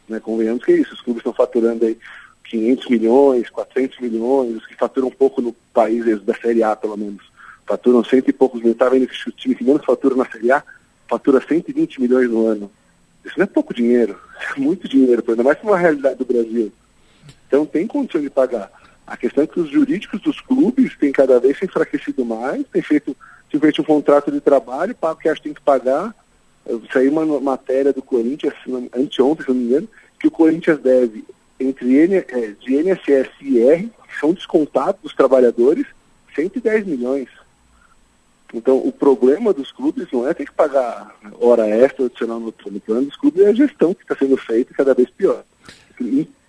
Né? 0.07 0.19
Convenhamos 0.19 0.63
que 0.63 0.71
é 0.71 0.75
isso. 0.77 0.93
Os 0.93 1.01
clubes 1.01 1.21
estão 1.21 1.33
faturando 1.33 1.85
aí 1.85 1.97
500 2.45 2.87
milhões, 2.89 3.49
400 3.49 3.99
milhões, 3.99 4.55
os 4.57 4.65
que 4.65 4.75
faturam 4.75 5.07
um 5.07 5.11
pouco 5.11 5.41
no 5.41 5.53
país 5.73 6.21
da 6.23 6.33
Série 6.35 6.63
A, 6.63 6.75
pelo 6.75 6.97
menos. 6.97 7.23
Faturam 7.65 8.03
cento 8.03 8.29
e 8.29 8.33
poucos 8.33 8.59
milhões. 8.59 8.75
Estava 8.75 8.91
vendo 8.91 9.07
que 9.07 9.29
o 9.29 9.31
time 9.31 9.55
que 9.55 9.63
menos 9.63 9.85
fatura 9.85 10.15
na 10.15 10.25
Série 10.25 10.51
A 10.51 10.63
fatura 11.07 11.41
120 11.45 12.01
milhões 12.01 12.29
no 12.29 12.45
ano. 12.45 12.71
Isso 13.25 13.37
não 13.37 13.43
é 13.43 13.47
pouco 13.47 13.73
dinheiro, 13.73 14.19
é 14.55 14.59
muito 14.59 14.87
dinheiro, 14.87 15.23
ainda 15.27 15.43
mais 15.43 15.57
para 15.57 15.67
uma 15.67 15.77
realidade 15.77 16.15
do 16.15 16.25
Brasil. 16.25 16.71
Então 17.47 17.65
tem 17.65 17.87
condição 17.87 18.21
de 18.21 18.29
pagar. 18.29 18.71
A 19.05 19.15
questão 19.15 19.43
é 19.43 19.47
que 19.47 19.59
os 19.59 19.69
jurídicos 19.69 20.21
dos 20.21 20.41
clubes 20.41 20.97
têm 20.97 21.11
cada 21.11 21.39
vez 21.39 21.57
se 21.57 21.65
enfraquecido 21.65 22.25
mais, 22.25 22.65
têm 22.67 22.81
feito 22.81 23.15
simplesmente 23.49 23.81
um 23.81 23.85
contrato 23.85 24.31
de 24.31 24.41
trabalho, 24.41 24.93
paga 24.93 25.13
o 25.13 25.17
que 25.17 25.29
acha 25.29 25.37
que 25.37 25.43
tem 25.43 25.53
que 25.53 25.61
pagar. 25.61 26.13
Saiu 26.91 27.11
uma 27.11 27.39
matéria 27.39 27.93
do 27.93 28.01
Corinthians, 28.01 28.53
anteontem, 28.95 29.45
se 29.45 29.49
não 29.49 29.55
me 29.55 29.65
engano, 29.65 29.87
que 30.19 30.27
o 30.27 30.31
Corinthians 30.31 30.79
deve, 30.79 31.23
entre 31.59 31.95
N, 31.95 32.15
é, 32.15 32.53
de 32.59 32.75
INSS 32.75 33.29
e 33.41 33.57
IR, 33.57 33.89
são 34.19 34.33
descontados 34.33 35.01
dos 35.01 35.13
trabalhadores, 35.13 35.85
110 36.35 36.85
milhões. 36.85 37.29
Então, 38.53 38.77
o 38.77 38.91
problema 38.91 39.53
dos 39.53 39.71
clubes 39.71 40.07
não 40.11 40.27
é 40.27 40.33
ter 40.33 40.45
que 40.45 40.53
pagar 40.53 41.15
hora 41.39 41.67
extra 41.67 42.05
adicional 42.05 42.39
no 42.39 42.51
plano. 42.51 42.77
O 42.77 42.81
problema 42.81 43.07
dos 43.09 43.17
clubes 43.17 43.41
é 43.41 43.49
a 43.49 43.53
gestão 43.53 43.93
que 43.93 44.03
está 44.03 44.15
sendo 44.15 44.37
feita 44.37 44.73
cada 44.73 44.93
vez 44.93 45.09
pior. 45.09 45.43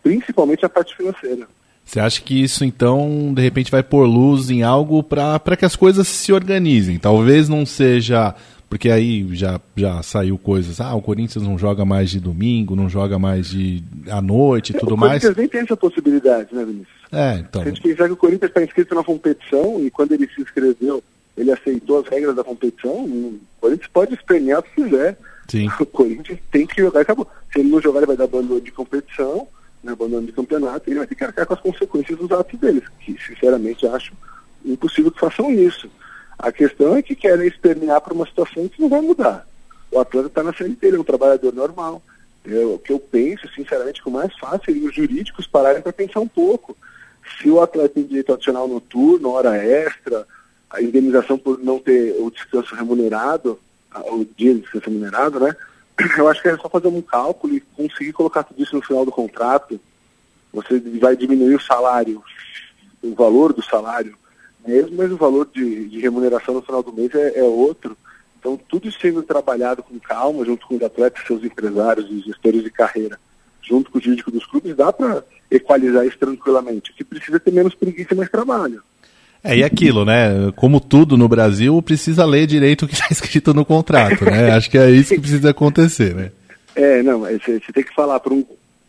Principalmente 0.02 0.64
a 0.64 0.68
parte 0.68 0.96
financeira. 0.96 1.48
Você 1.84 2.00
acha 2.00 2.20
que 2.20 2.42
isso 2.42 2.64
então, 2.64 3.32
de 3.34 3.40
repente, 3.40 3.70
vai 3.70 3.82
pôr 3.82 4.04
luz 4.04 4.50
em 4.50 4.62
algo 4.62 5.02
para 5.02 5.56
que 5.56 5.64
as 5.64 5.74
coisas 5.74 6.06
se 6.06 6.32
organizem? 6.32 6.98
Talvez 6.98 7.48
não 7.48 7.64
seja. 7.64 8.34
Porque 8.68 8.90
aí 8.90 9.26
já, 9.34 9.60
já 9.76 10.02
saiu 10.02 10.36
coisas, 10.36 10.80
ah, 10.80 10.94
o 10.94 11.00
Corinthians 11.00 11.44
não 11.44 11.58
joga 11.58 11.84
mais 11.84 12.10
de 12.10 12.20
domingo, 12.20 12.76
não 12.76 12.88
joga 12.88 13.18
mais 13.18 13.48
de 13.48 13.82
à 14.10 14.20
noite 14.20 14.72
e 14.72 14.76
é, 14.76 14.78
tudo 14.78 14.96
mais. 14.96 15.22
O 15.22 15.26
Corinthians 15.26 15.36
nem 15.36 15.48
tem 15.48 15.60
essa 15.62 15.76
possibilidade, 15.76 16.54
né, 16.54 16.64
Vinícius? 16.64 16.98
É, 17.10 17.34
então. 17.38 17.62
Se 17.62 17.68
a 17.68 17.70
gente 17.72 17.82
pensar 17.82 18.06
que 18.06 18.12
o 18.12 18.16
Corinthians 18.16 18.50
está 18.50 18.62
inscrito 18.62 18.94
na 18.94 19.02
competição 19.02 19.80
e 19.80 19.90
quando 19.90 20.12
ele 20.12 20.28
se 20.28 20.42
inscreveu, 20.42 21.02
ele 21.36 21.50
aceitou 21.50 22.00
as 22.00 22.08
regras 22.08 22.36
da 22.36 22.44
competição, 22.44 23.04
o 23.04 23.40
Corinthians 23.60 23.90
pode 23.92 24.14
espernear 24.14 24.62
se 24.62 24.82
quiser. 24.82 25.18
Sim. 25.48 25.68
O 25.80 25.86
Corinthians 25.86 26.38
tem 26.50 26.66
que 26.66 26.82
jogar 26.82 27.00
e 27.00 27.02
acabou. 27.02 27.26
Se 27.50 27.60
ele 27.60 27.70
não 27.70 27.80
jogar, 27.80 28.00
ele 28.00 28.06
vai 28.06 28.16
dar 28.16 28.24
abandono 28.24 28.60
de 28.60 28.70
competição 28.70 29.48
né, 29.82 29.92
abandono 29.92 30.26
de 30.26 30.32
campeonato, 30.32 30.88
ele 30.88 30.98
vai 30.98 31.06
ter 31.06 31.14
que 31.14 31.24
arcar 31.24 31.46
com 31.46 31.54
as 31.54 31.60
consequências 31.60 32.18
dos 32.18 32.30
atos 32.32 32.58
deles, 32.58 32.84
que 33.00 33.16
sinceramente 33.24 33.86
acho 33.86 34.12
impossível 34.64 35.10
que 35.10 35.20
façam 35.20 35.50
isso. 35.52 35.88
A 36.38 36.52
questão 36.52 36.96
é 36.96 37.02
que 37.02 37.16
querem 37.16 37.48
espernear 37.48 38.00
para 38.00 38.14
uma 38.14 38.26
situação 38.26 38.68
que 38.68 38.80
não 38.80 38.88
vai 38.88 39.00
mudar. 39.00 39.46
O 39.90 39.98
atleta 39.98 40.28
está 40.28 40.42
na 40.42 40.52
frente 40.52 40.76
dele, 40.76 40.96
é 40.96 41.00
um 41.00 41.04
trabalhador 41.04 41.52
normal. 41.52 42.00
Eu, 42.44 42.74
o 42.74 42.78
que 42.78 42.92
eu 42.92 43.00
penso, 43.00 43.48
sinceramente, 43.54 44.00
que 44.00 44.08
o 44.08 44.12
mais 44.12 44.32
fácil 44.38 44.74
é 44.74 44.88
os 44.88 44.94
jurídicos 44.94 45.46
pararem 45.46 45.82
para 45.82 45.92
pensar 45.92 46.20
um 46.20 46.28
pouco. 46.28 46.76
Se 47.40 47.50
o 47.50 47.60
atleta 47.60 47.94
tem 47.94 48.04
direito 48.04 48.32
adicional 48.32 48.68
noturno, 48.68 49.30
hora 49.30 49.56
extra, 49.56 50.26
a 50.70 50.80
indenização 50.80 51.36
por 51.36 51.58
não 51.58 51.78
ter 51.80 52.14
o 52.18 52.30
descanso 52.30 52.74
remunerado, 52.74 53.58
o 54.12 54.24
dia 54.36 54.54
de 54.54 54.60
descanso 54.60 54.88
remunerado, 54.88 55.40
né? 55.40 55.56
eu 56.16 56.28
acho 56.28 56.40
que 56.40 56.48
é 56.48 56.56
só 56.56 56.68
fazer 56.68 56.88
um 56.88 57.02
cálculo 57.02 57.54
e 57.54 57.60
conseguir 57.60 58.12
colocar 58.12 58.44
tudo 58.44 58.62
isso 58.62 58.76
no 58.76 58.82
final 58.82 59.04
do 59.04 59.10
contrato. 59.10 59.80
Você 60.52 60.78
vai 61.00 61.16
diminuir 61.16 61.56
o 61.56 61.60
salário, 61.60 62.22
o 63.02 63.14
valor 63.14 63.52
do 63.52 63.62
salário 63.62 64.16
mesmo, 64.66 64.96
mas 64.96 65.10
o 65.10 65.16
valor 65.16 65.48
de, 65.52 65.88
de 65.88 66.00
remuneração 66.00 66.54
no 66.54 66.62
final 66.62 66.82
do 66.82 66.92
mês 66.92 67.14
é, 67.14 67.38
é, 67.38 67.42
outro. 67.42 67.96
Então, 68.38 68.58
tudo 68.68 68.90
sendo 68.92 69.22
trabalhado 69.22 69.82
com 69.82 69.98
calma, 69.98 70.44
junto 70.44 70.66
com 70.66 70.76
os 70.76 70.82
atletas, 70.82 71.26
seus 71.26 71.42
empresários 71.42 72.08
e 72.10 72.20
gestores 72.20 72.62
de 72.62 72.70
carreira, 72.70 73.18
junto 73.62 73.90
com 73.90 73.98
o 73.98 74.00
jurídico 74.00 74.30
dos 74.30 74.46
clubes, 74.46 74.76
dá 74.76 74.92
para 74.92 75.24
equalizar 75.50 76.06
isso 76.06 76.18
tranquilamente. 76.18 76.90
O 76.90 76.94
que 76.94 77.04
precisa 77.04 77.40
ter 77.40 77.52
menos 77.52 77.74
preguiça 77.74 78.14
e 78.14 78.16
mais 78.16 78.30
trabalho. 78.30 78.82
É, 79.42 79.56
e 79.56 79.64
aquilo, 79.64 80.04
né? 80.04 80.52
Como 80.56 80.80
tudo 80.80 81.16
no 81.16 81.28
Brasil, 81.28 81.80
precisa 81.82 82.24
ler 82.24 82.46
direito 82.46 82.84
o 82.84 82.88
que 82.88 82.94
está 82.94 83.08
escrito 83.10 83.54
no 83.54 83.64
contrato, 83.64 84.24
né? 84.24 84.52
Acho 84.52 84.70
que 84.70 84.78
é 84.78 84.90
isso 84.90 85.14
que 85.14 85.20
precisa 85.20 85.50
acontecer, 85.50 86.14
né? 86.14 86.32
É, 86.76 87.02
não, 87.02 87.22
você, 87.22 87.60
tem 87.74 87.82
que 87.82 87.92
falar 87.92 88.20
para 88.20 88.32
um, 88.32 88.44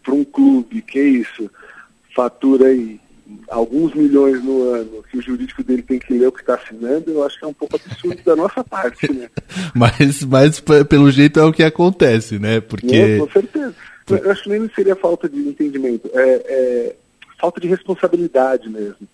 um 0.10 0.23
clube 0.23 0.79
que 0.84 0.99
é 0.99 1.03
isso, 1.03 1.49
fatura 2.15 2.67
aí 2.67 2.99
alguns 3.50 3.94
milhões 3.94 4.44
no 4.44 4.63
ano, 4.74 5.04
que 5.10 5.18
o 5.18 5.22
jurídico 5.22 5.63
dele 5.63 5.82
tem 5.82 6.00
que 6.00 6.13
ler 6.13 6.28
o 6.28 6.32
que 6.32 6.42
está 6.42 6.56
assinando, 6.56 7.12
eu 7.12 7.24
acho 7.24 7.38
que 7.38 7.46
é 7.46 7.48
um 7.48 7.54
pouco 7.54 7.76
absurdo 7.76 8.22
da 8.24 8.36
nossa 8.36 8.63
parte, 8.63 9.12
né? 9.12 9.30
mas, 9.76 10.24
mas 10.24 10.60
pelo 10.88 11.12
jeito 11.12 11.39
é 11.39 11.44
o 11.44 11.54
que 11.54 11.63
acontece, 11.63 12.39
né? 12.39 12.60
Porque... 12.60 12.96
É, 12.96 13.18
com 13.18 13.30
certeza. 13.30 13.76
Eu 14.10 14.32
acho 14.32 14.44
que 14.44 14.50
nem 14.50 14.70
seria 14.74 14.96
falta 14.96 15.30
de 15.30 15.38
entendimento, 15.38 16.10
é, 16.13 16.30
é 16.48 16.96
falta 17.39 17.62
de 17.62 17.68
responsabilidade 17.68 18.68
mesmo 18.68 19.08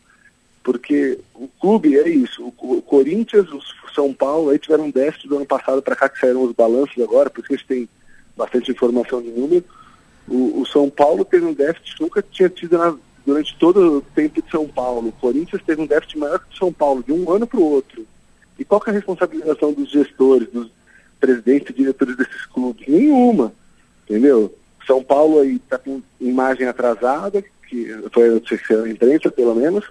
porque 0.66 1.20
o 1.36 1.48
clube 1.62 1.96
é 1.96 2.10
isso. 2.10 2.44
O, 2.44 2.82
Corinthians, 2.82 3.48
o 3.52 3.62
São 3.94 4.12
Paulo, 4.12 4.50
aí 4.50 4.58
tiveram 4.58 4.86
um 4.86 4.92
déficit 4.92 5.30
do 5.30 5.38
ano 5.38 5.46
passado 5.46 5.80
para 5.80 5.96
cá 5.96 6.10
que 6.10 6.20
saíram 6.20 6.42
os 6.42 6.54
balanços 6.54 7.02
agora, 7.04 7.30
porque 7.30 7.54
a 7.54 7.56
gente 7.56 7.68
tem 7.68 7.90
bastante 8.36 8.72
informação 8.72 9.22
de 9.22 9.30
número. 9.30 9.64
O, 10.28 10.62
o, 10.62 10.66
São 10.66 10.90
Paulo 10.90 11.24
teve 11.24 11.46
um 11.46 11.54
déficit 11.54 11.96
que 11.96 12.02
nunca 12.02 12.24
tinha 12.24 12.50
tido 12.50 12.80
na, 12.80 12.98
durante 13.26 13.56
todo 13.58 13.98
o 13.98 14.02
tempo 14.02 14.42
de 14.42 14.50
São 14.52 14.68
Paulo. 14.68 15.10
O 15.10 15.14
Corinthians 15.14 15.62
teve 15.66 15.82
um 15.82 15.88
déficit 15.88 16.18
maior 16.18 16.40
que 16.40 16.54
o 16.54 16.58
São 16.58 16.72
Paulo, 16.72 17.04
de 17.04 17.12
um 17.12 17.32
ano 17.32 17.48
para 17.48 17.60
o 17.60 17.72
outro. 17.72 18.06
E 18.58 18.64
qual 18.64 18.82
é 18.86 18.90
a 18.90 18.94
responsabilização 18.94 19.74
dos 19.74 19.90
gestores, 19.90 20.48
dos, 20.50 20.70
presidentes 21.20 21.72
e 21.72 21.74
diretores 21.74 22.16
desses 22.16 22.46
clubes? 22.46 22.88
Nenhuma, 22.88 23.52
entendeu? 24.08 24.54
São 24.86 25.04
Paulo 25.04 25.40
aí 25.40 25.56
está 25.56 25.78
com 25.78 26.02
imagem 26.22 26.68
atrasada, 26.68 27.44
que 27.68 27.88
foi 28.14 28.30
a 28.30 28.34
notícia 28.34 28.88
imprensa, 28.88 29.32
pelo 29.32 29.56
menos, 29.56 29.86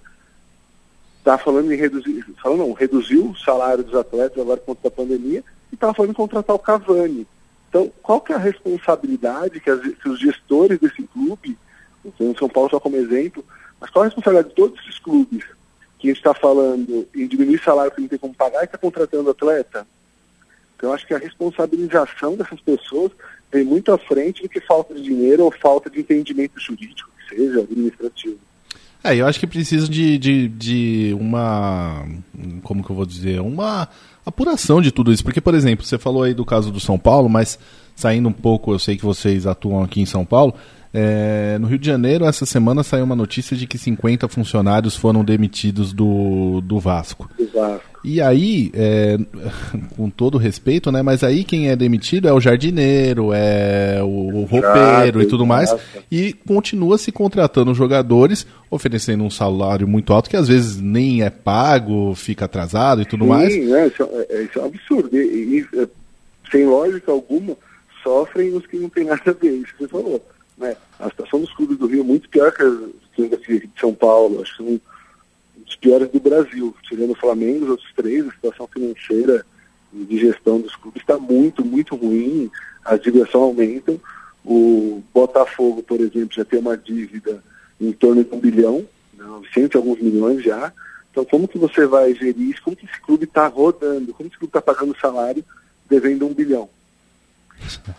está 1.19 1.37
falando 1.37 1.73
em 1.73 1.77
reduzir, 1.77 2.25
falando 2.41 2.61
não, 2.61 2.73
reduziu 2.73 3.31
o 3.31 3.37
salário 3.37 3.83
dos 3.83 3.95
atletas 3.95 4.39
agora 4.39 4.61
por 4.61 4.67
conta 4.67 4.83
da 4.85 4.91
pandemia 4.91 5.43
e 5.73 5.75
estava 5.75 5.95
falando 5.95 6.13
em 6.13 6.15
contratar 6.15 6.55
o 6.55 6.59
Cavani. 6.59 7.27
Então, 7.69 7.91
qual 8.03 8.21
que 8.21 8.33
é 8.33 8.37
a 8.37 8.39
responsabilidade 8.39 9.59
que, 9.59 9.69
as, 9.69 9.81
que 9.81 10.09
os 10.09 10.21
gestores 10.21 10.79
desse 10.79 11.03
clube, 11.05 11.59
o 12.05 12.39
São 12.39 12.49
Paulo 12.49 12.71
só 12.71 12.79
como 12.79 12.97
exemplo, 12.97 13.45
mas 13.81 13.91
qual 13.91 14.03
a 14.03 14.07
responsabilidade 14.07 14.49
de 14.51 14.55
todos 14.55 14.81
esses 14.81 14.99
clubes 14.99 15.45
que 15.99 16.09
a 16.09 16.11
gente 16.11 16.19
está 16.19 16.35
falando 16.35 17.07
em 17.15 17.27
diminuir 17.27 17.63
salário 17.63 17.93
que 17.93 18.01
não 18.01 18.09
tem 18.09 18.19
como 18.19 18.35
pagar 18.35 18.63
e 18.63 18.65
está 18.65 18.79
contratando 18.79 19.31
atleta? 19.31 19.87
Então, 20.77 20.93
acho 20.93 21.07
que 21.07 21.15
a 21.15 21.19
responsabilização 21.19 22.37
dessas 22.37 22.61
pessoas 22.61 23.13
vem 23.51 23.65
muito 23.65 23.93
à 23.93 23.99
frente 23.99 24.43
do 24.43 24.49
que 24.49 24.61
falta 24.61 24.95
de 24.95 25.03
dinheiro 25.03 25.45
ou 25.45 25.51
falta 25.51 25.89
de 25.89 26.01
entendimento 26.01 26.61
jurídico, 26.61 27.09
que 27.17 27.37
seja 27.37 27.61
administrativo. 27.61 28.39
É, 29.03 29.15
eu 29.17 29.27
acho 29.27 29.39
que 29.39 29.47
precisa 29.47 29.87
de, 29.87 30.17
de, 30.17 30.49
de 30.49 31.17
uma. 31.21 32.07
Como 32.63 32.83
que 32.83 32.91
eu 32.91 32.97
vou 32.97 33.05
dizer? 33.05 33.39
Uma 33.41 33.87
apuração 34.25 34.81
de 34.81 34.91
tudo 34.91 35.13
isso. 35.13 35.23
Porque, 35.23 35.43
por 35.43 35.55
exemplo, 35.55 35.85
você 35.85 35.99
falou 35.99 36.23
aí 36.23 36.33
do 36.33 36.45
caso 36.45 36.73
do 36.73 36.81
São 36.81 36.99
Paulo, 36.99 37.29
mas 37.29 37.59
saindo 37.95 38.31
um 38.31 38.33
pouco, 38.33 38.73
eu 38.73 38.79
sei 38.79 38.97
que 38.97 39.05
vocês 39.05 39.47
atuam 39.47 39.83
aqui 39.83 40.01
em 40.01 40.07
São 40.07 40.25
Paulo. 40.25 40.55
É, 40.97 41.59
no 41.59 41.67
Rio 41.67 41.79
de 41.79 41.87
Janeiro, 41.87 42.25
essa 42.25 42.47
semana 42.47 42.85
saiu 42.85 43.03
uma 43.03 43.17
notícia 43.17 43.57
de 43.57 43.67
que 43.67 43.77
50 43.77 44.29
funcionários 44.29 44.95
foram 44.95 45.25
demitidos 45.25 45.93
do, 45.93 46.61
do 46.61 46.79
Vasco. 46.79 47.29
Do 47.37 47.49
Vasco. 47.49 47.95
E 48.05 48.21
aí, 48.21 48.71
é, 48.75 49.17
com 49.97 50.09
todo 50.09 50.39
respeito, 50.39 50.93
né? 50.93 51.03
Mas 51.03 51.25
aí 51.25 51.43
quem 51.43 51.69
é 51.69 51.75
demitido 51.75 52.29
é 52.29 52.33
o 52.33 52.39
jardineiro, 52.39 53.33
é 53.33 54.01
o, 54.03 54.07
o 54.07 54.45
roupeiro 54.45 55.21
e 55.21 55.27
tudo 55.27 55.45
mais. 55.45 55.75
E 56.13 56.33
continua 56.33 56.97
se 56.97 57.11
contratando 57.11 57.75
jogadores, 57.75 58.47
oferecendo 58.71 59.25
um 59.25 59.31
salário 59.31 59.89
muito 59.89 60.13
alto, 60.13 60.31
que 60.31 60.37
às 60.37 60.47
vezes 60.47 60.81
nem 60.81 61.25
é 61.25 61.31
pago, 61.31 62.15
fica 62.15 62.45
atrasado 62.45 63.03
e 63.03 63.05
tudo 63.05 63.25
Sim, 63.25 63.31
mais. 63.31 63.53
É, 63.53 63.87
isso, 63.89 64.09
é, 64.31 64.43
isso 64.43 64.59
é 64.61 64.63
um 64.63 64.67
absurdo. 64.67 65.11
E, 65.13 65.19
e, 65.75 65.81
é, 65.81 65.89
sem 66.53 66.67
lógica 66.67 67.11
alguma, 67.11 67.57
sofrem 68.01 68.55
os 68.55 68.65
que 68.65 68.77
não 68.77 68.89
tem 68.89 69.07
nada 69.07 69.23
a 69.27 69.33
ver, 69.33 69.55
isso 69.55 69.75
que 69.75 69.83
você 69.83 69.89
falou. 69.89 70.23
Né? 70.57 70.77
A 70.99 71.11
situação 71.11 71.41
dos 71.41 71.53
clubes 71.55 71.77
do 71.79 71.87
Rio 71.87 72.01
é 72.01 72.05
muito 72.05 72.29
pior 72.29 72.53
que 72.53 72.63
a 72.63 73.37
de 73.37 73.71
São 73.79 73.95
Paulo. 73.95 74.41
Acho 74.41 74.57
que 74.57 74.65
são 74.65 74.81
dos 75.65 75.77
piores 75.77 76.09
do 76.11 76.21
Brasil. 76.21 76.75
Tirando 76.83 77.13
o 77.13 77.17
Flamengo, 77.17 77.65
os 77.65 77.71
outros 77.71 77.93
três, 77.95 78.27
a 78.27 78.33
situação 78.33 78.67
financeira 78.69 79.45
e 79.93 80.05
de 80.05 80.19
gestão 80.19 80.61
dos 80.61 80.75
clubes 80.77 81.03
está 81.03 81.19
muito, 81.19 81.65
muito 81.65 81.97
ruim. 81.97 82.51
As 82.85 83.01
dívidas 83.01 83.31
só 83.31 83.43
aumentam. 83.43 84.01
O 84.45 85.03
Botafogo, 85.13 85.83
por 85.83 86.01
exemplo, 86.01 86.35
já 86.35 86.45
tem 86.45 86.61
uma 86.61 86.77
dívida 86.77 87.43
em 87.81 87.93
torno 87.93 88.23
de 88.23 88.35
um 88.35 88.39
bilhão, 88.39 88.87
não, 89.17 89.43
cento 89.53 89.75
e 89.75 89.79
alguns 89.79 90.01
milhões 90.01 90.43
já. 90.43 90.73
Então, 91.11 91.25
como 91.25 91.49
que 91.49 91.59
você 91.59 91.87
vai 91.87 92.15
gerir 92.15 92.51
isso? 92.51 92.63
Como 92.63 92.77
que 92.77 92.85
esse 92.85 93.01
clube 93.01 93.25
está 93.25 93.47
rodando? 93.47 94.13
Como 94.13 94.29
que 94.29 94.35
esse 94.35 94.39
clube 94.39 94.51
está 94.51 94.61
pagando 94.61 94.99
salário 95.01 95.45
devendo 95.89 96.27
um 96.27 96.35
bilhão? 96.35 96.69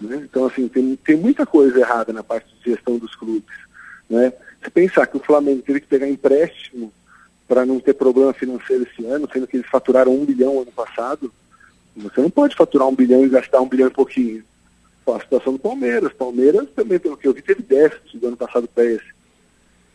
Né? 0.02 0.28
Então, 0.30 0.46
assim, 0.46 0.68
tem, 0.68 0.96
tem 0.96 1.16
muita 1.16 1.46
coisa 1.46 1.80
errada 1.80 2.14
na 2.14 2.24
parte 2.24 2.48
de 2.56 2.72
gestão 2.72 2.98
dos 2.98 3.16
clubes. 3.16 3.56
Né? 4.10 4.32
Se 4.64 4.70
pensar 4.70 5.08
que 5.08 5.18
o 5.18 5.24
Flamengo 5.24 5.62
teve 5.62 5.82
que 5.82 5.88
pegar 5.88 6.08
empréstimo 6.08 6.92
para 7.48 7.66
não 7.66 7.80
ter 7.80 7.94
problema 7.94 8.34
financeiro 8.34 8.84
esse 8.84 9.06
ano, 9.06 9.30
sendo 9.32 9.48
que 9.48 9.58
eles 9.58 9.70
faturaram 9.70 10.14
um 10.14 10.26
bilhão 10.26 10.62
ano 10.62 10.72
passado, 10.72 11.32
você 11.96 12.22
não 12.22 12.30
pode 12.30 12.56
faturar 12.56 12.88
um 12.88 12.96
bilhão 12.96 13.26
e 13.26 13.30
gastar 13.30 13.62
um 13.62 13.70
bilhão 13.70 13.88
e 13.88 13.92
pouquinho. 13.92 14.44
A 15.08 15.20
situação 15.20 15.54
do 15.54 15.60
Palmeiras. 15.60 16.12
Palmeiras 16.14 16.68
também, 16.76 16.98
pelo 16.98 17.16
que 17.16 17.28
eu 17.28 17.34
vi, 17.34 17.42
teve 17.42 17.62
déficit 17.62 18.18
do 18.18 18.28
ano 18.28 18.38
passado 18.38 18.68
para 18.68 18.86
esse. 18.86 19.16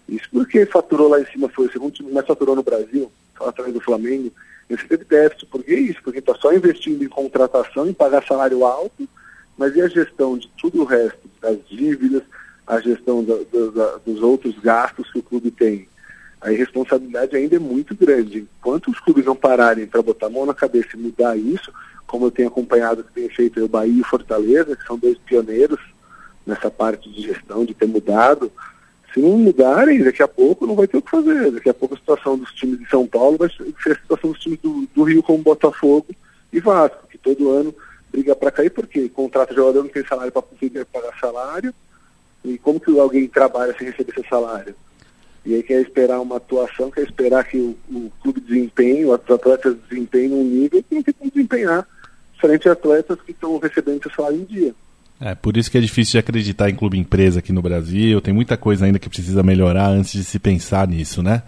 Isso 0.08 0.28
porque 0.32 0.64
faturou 0.66 1.08
lá 1.08 1.20
em 1.20 1.26
cima, 1.26 1.48
foi 1.48 1.66
o 1.66 1.72
segundo 1.72 1.92
time 1.92 2.12
mais 2.12 2.26
faturou 2.26 2.54
no 2.54 2.62
Brasil, 2.62 3.10
atrás 3.40 3.72
do 3.72 3.80
Flamengo. 3.80 4.32
Esse 4.68 4.86
teve 4.86 5.04
déficit. 5.04 5.46
Por 5.46 5.64
que 5.64 5.74
isso? 5.74 6.00
Porque 6.02 6.20
está 6.20 6.34
só 6.36 6.52
investindo 6.54 7.02
em 7.02 7.08
contratação, 7.08 7.88
em 7.88 7.92
pagar 7.92 8.24
salário 8.24 8.64
alto, 8.64 9.08
mas 9.60 9.76
e 9.76 9.82
a 9.82 9.88
gestão 9.88 10.38
de 10.38 10.48
tudo 10.58 10.80
o 10.80 10.84
resto, 10.86 11.28
das 11.38 11.58
dívidas, 11.68 12.22
a 12.66 12.80
gestão 12.80 13.22
da, 13.22 13.34
da, 13.34 13.96
dos 13.98 14.22
outros 14.22 14.58
gastos 14.58 15.12
que 15.12 15.18
o 15.18 15.22
clube 15.22 15.50
tem? 15.50 15.86
A 16.40 16.50
irresponsabilidade 16.50 17.36
ainda 17.36 17.56
é 17.56 17.58
muito 17.58 17.94
grande. 17.94 18.48
Enquanto 18.58 18.90
os 18.90 18.98
clubes 19.00 19.26
não 19.26 19.36
pararem 19.36 19.86
para 19.86 20.00
botar 20.00 20.28
a 20.28 20.30
mão 20.30 20.46
na 20.46 20.54
cabeça 20.54 20.88
e 20.94 20.96
mudar 20.96 21.36
isso, 21.36 21.70
como 22.06 22.24
eu 22.24 22.30
tenho 22.30 22.48
acompanhado 22.48 23.04
que 23.04 23.12
tem 23.12 23.28
feito 23.28 23.62
o 23.62 23.68
Bahia 23.68 24.00
e 24.00 24.04
Fortaleza, 24.04 24.74
que 24.74 24.86
são 24.86 24.96
dois 24.96 25.18
pioneiros 25.18 25.78
nessa 26.46 26.70
parte 26.70 27.10
de 27.10 27.20
gestão, 27.20 27.62
de 27.62 27.74
ter 27.74 27.86
mudado, 27.86 28.50
se 29.12 29.20
não 29.20 29.36
mudarem, 29.36 30.02
daqui 30.02 30.22
a 30.22 30.28
pouco 30.28 30.66
não 30.66 30.74
vai 30.74 30.88
ter 30.88 30.96
o 30.96 31.02
que 31.02 31.10
fazer. 31.10 31.50
Daqui 31.50 31.68
a 31.68 31.74
pouco 31.74 31.94
a 31.94 31.98
situação 31.98 32.38
dos 32.38 32.50
times 32.54 32.78
de 32.78 32.88
São 32.88 33.06
Paulo 33.06 33.36
vai 33.36 33.50
ser 33.50 33.92
a 33.92 33.94
situação 33.94 34.30
dos 34.32 34.40
times 34.40 34.58
do, 34.60 34.88
do 34.94 35.02
Rio 35.02 35.22
como 35.22 35.42
Botafogo 35.42 36.06
e 36.50 36.58
Vasco, 36.60 37.06
que 37.08 37.18
todo 37.18 37.50
ano 37.50 37.74
briga 38.10 38.34
para 38.34 38.50
cair, 38.50 38.70
porque 38.70 39.08
contrata 39.08 39.54
jogador, 39.54 39.82
não 39.82 39.90
tem 39.90 40.04
salário 40.04 40.32
para 40.32 40.42
pagar 40.92 41.18
salário, 41.20 41.74
e 42.44 42.58
como 42.58 42.80
que 42.80 42.98
alguém 42.98 43.28
trabalha 43.28 43.74
sem 43.76 43.88
receber 43.88 44.12
esse 44.16 44.28
salário? 44.28 44.74
E 45.44 45.54
aí 45.54 45.62
quer 45.62 45.80
esperar 45.80 46.20
uma 46.20 46.36
atuação, 46.36 46.90
quer 46.90 47.02
esperar 47.02 47.44
que 47.44 47.56
o, 47.56 47.76
o 47.90 48.12
clube 48.22 48.40
desempenhe, 48.40 49.06
os 49.06 49.30
atletas 49.30 49.76
desempenhem 49.88 50.28
num 50.28 50.44
nível 50.44 50.82
que 50.82 50.94
não 50.94 51.02
tem 51.02 51.14
como 51.14 51.30
desempenhar 51.30 51.86
frente 52.38 52.68
a 52.68 52.72
atletas 52.72 53.18
que 53.24 53.32
estão 53.32 53.58
recebendo 53.58 54.00
esse 54.04 54.14
salário 54.14 54.38
em 54.38 54.44
dia. 54.44 54.74
É, 55.20 55.34
por 55.34 55.56
isso 55.56 55.70
que 55.70 55.76
é 55.76 55.80
difícil 55.80 56.12
de 56.12 56.18
acreditar 56.18 56.70
em 56.70 56.74
clube 56.74 56.98
empresa 56.98 57.40
aqui 57.40 57.52
no 57.52 57.60
Brasil. 57.60 58.20
Tem 58.22 58.32
muita 58.32 58.56
coisa 58.56 58.86
ainda 58.86 58.98
que 58.98 59.08
precisa 59.08 59.42
melhorar 59.42 59.88
antes 59.88 60.12
de 60.12 60.24
se 60.24 60.38
pensar 60.38 60.88
nisso, 60.88 61.22
né? 61.22 61.42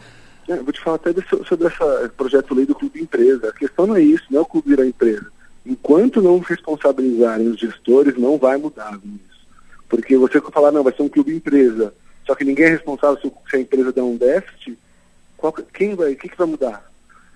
É, 0.47 0.57
vou 0.57 0.73
te 0.73 0.81
falar 0.81 0.97
até 0.97 1.13
sobre 1.47 1.69
esse 1.69 2.09
projeto 2.15 2.55
lei 2.55 2.67
do 2.67 2.75
clube 2.75 3.01
empresa. 3.01 3.49
A 3.49 3.53
questão 3.53 3.87
não 3.87 3.97
é 3.97 4.03
isso, 4.03 4.25
não 4.31 4.41
é 4.41 4.43
o 4.43 4.47
clube 4.47 4.71
virar 4.71 4.87
empresa. 4.87 5.32
Enquanto 5.65 6.21
não 6.21 6.39
responsabilizarem 6.39 7.49
os 7.49 7.61
gestores, 7.61 8.17
não 8.17 8.37
vai 8.37 8.57
mudar 8.57 8.99
isso. 9.05 9.47
Porque 9.89 10.17
você 10.17 10.41
falar, 10.41 10.73
não, 10.73 10.83
vai 10.83 10.93
ser 10.93 11.03
um 11.03 11.09
clube 11.09 11.35
empresa, 11.35 11.95
só 12.27 12.35
que 12.35 12.45
ninguém 12.45 12.67
é 12.67 12.71
responsável 12.71 13.19
se 13.21 13.57
a 13.57 13.61
empresa 13.61 13.93
der 13.93 14.03
um 14.03 14.17
déficit, 14.17 14.79
qual, 15.37 15.53
quem 15.53 15.95
vai, 15.95 16.13
o 16.13 16.17
que, 16.17 16.29
que 16.29 16.39
vai 16.39 16.47
mudar? 16.47 16.91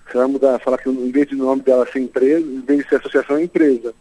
Você 0.05 0.17
vai 0.17 0.27
mudar, 0.27 0.59
falar 0.59 0.77
que 0.77 0.89
em 0.89 1.11
vez 1.11 1.27
de 1.27 1.35
nome 1.35 1.61
dela 1.61 1.85
ser 1.91 1.99
empresa, 1.99 2.45
em 2.45 2.61
vez 2.61 2.83
de 2.83 2.89
ser 2.89 2.95
associação, 2.95 3.37
é 3.37 3.43
empresa. 3.43 3.93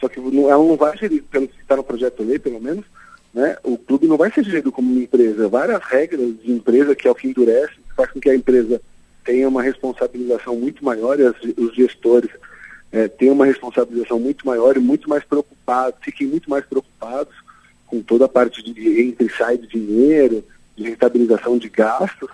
Só 0.00 0.08
que 0.08 0.18
não, 0.18 0.50
ela 0.50 0.64
não 0.64 0.76
vai 0.76 0.96
gerir, 0.96 1.22
pelo 1.24 1.46
que 1.46 1.60
está 1.60 1.76
no 1.76 1.84
projeto 1.84 2.22
lei, 2.22 2.38
pelo 2.38 2.60
menos, 2.60 2.84
né, 3.32 3.56
o 3.62 3.76
clube 3.76 4.06
não 4.06 4.16
vai 4.16 4.30
ser 4.30 4.44
gerido 4.44 4.72
como 4.72 4.90
uma 4.90 5.02
empresa. 5.02 5.48
Várias 5.48 5.82
regras 5.84 6.40
de 6.42 6.52
empresa, 6.52 6.94
que 6.94 7.06
é 7.06 7.10
o 7.10 7.14
que 7.14 7.28
endurece, 7.28 7.74
faz 7.96 8.10
com 8.10 8.20
que 8.20 8.30
a 8.30 8.34
empresa 8.34 8.80
tenha 9.24 9.48
uma 9.48 9.62
responsabilização 9.62 10.56
muito 10.56 10.84
maior 10.84 11.18
e 11.18 11.26
as, 11.26 11.36
os 11.56 11.74
gestores 11.74 12.30
é, 12.94 13.08
tenham 13.08 13.34
uma 13.34 13.44
responsabilização 13.44 14.20
muito 14.20 14.46
maior 14.46 14.76
e 14.76 14.80
muito 14.80 15.08
mais 15.08 15.24
preocupados, 15.24 15.98
fiquem 16.00 16.28
muito 16.28 16.48
mais 16.48 16.64
preocupados 16.64 17.34
com 17.88 18.00
toda 18.00 18.26
a 18.26 18.28
parte 18.28 18.62
de 18.62 19.02
entra 19.02 19.26
e 19.26 19.30
sai 19.30 19.58
de 19.58 19.66
dinheiro, 19.66 20.44
de 20.76 20.84
rentabilização 20.84 21.58
de 21.58 21.68
gastos, 21.68 22.30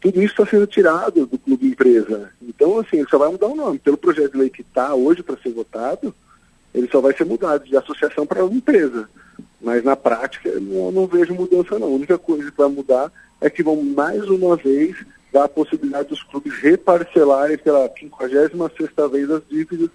tudo 0.00 0.22
isso 0.22 0.32
está 0.32 0.46
sendo 0.46 0.68
tirado 0.68 1.26
do 1.26 1.36
clube 1.36 1.66
empresa. 1.66 2.30
Então, 2.40 2.78
assim, 2.78 2.98
ele 2.98 3.08
só 3.08 3.18
vai 3.18 3.28
mudar 3.28 3.48
o 3.48 3.56
nome. 3.56 3.80
Pelo 3.80 3.96
projeto 3.96 4.32
de 4.32 4.38
lei 4.38 4.50
que 4.50 4.60
está 4.60 4.94
hoje 4.94 5.20
para 5.20 5.36
ser 5.38 5.50
votado, 5.50 6.14
ele 6.72 6.88
só 6.92 7.00
vai 7.00 7.12
ser 7.16 7.24
mudado 7.24 7.64
de 7.64 7.76
associação 7.76 8.24
para 8.24 8.44
empresa. 8.44 9.08
Mas 9.60 9.82
na 9.82 9.96
prática, 9.96 10.48
eu 10.48 10.92
não, 10.92 11.08
vejo 11.08 11.34
mudança 11.34 11.76
não. 11.76 11.88
A 11.88 11.96
única 11.96 12.18
coisa 12.18 12.52
que 12.52 12.56
vai 12.56 12.68
mudar 12.68 13.10
é 13.40 13.50
que 13.50 13.64
vão 13.64 13.82
mais 13.82 14.22
uma 14.28 14.54
vez 14.54 14.94
dar 15.32 15.44
a 15.44 15.48
possibilidade 15.48 16.10
dos 16.10 16.22
clubes 16.22 16.56
reparcelarem 16.60 17.58
pela 17.58 17.88
56ª 17.88 19.10
vez 19.10 19.28
as 19.28 19.42
dívidas 19.50 19.90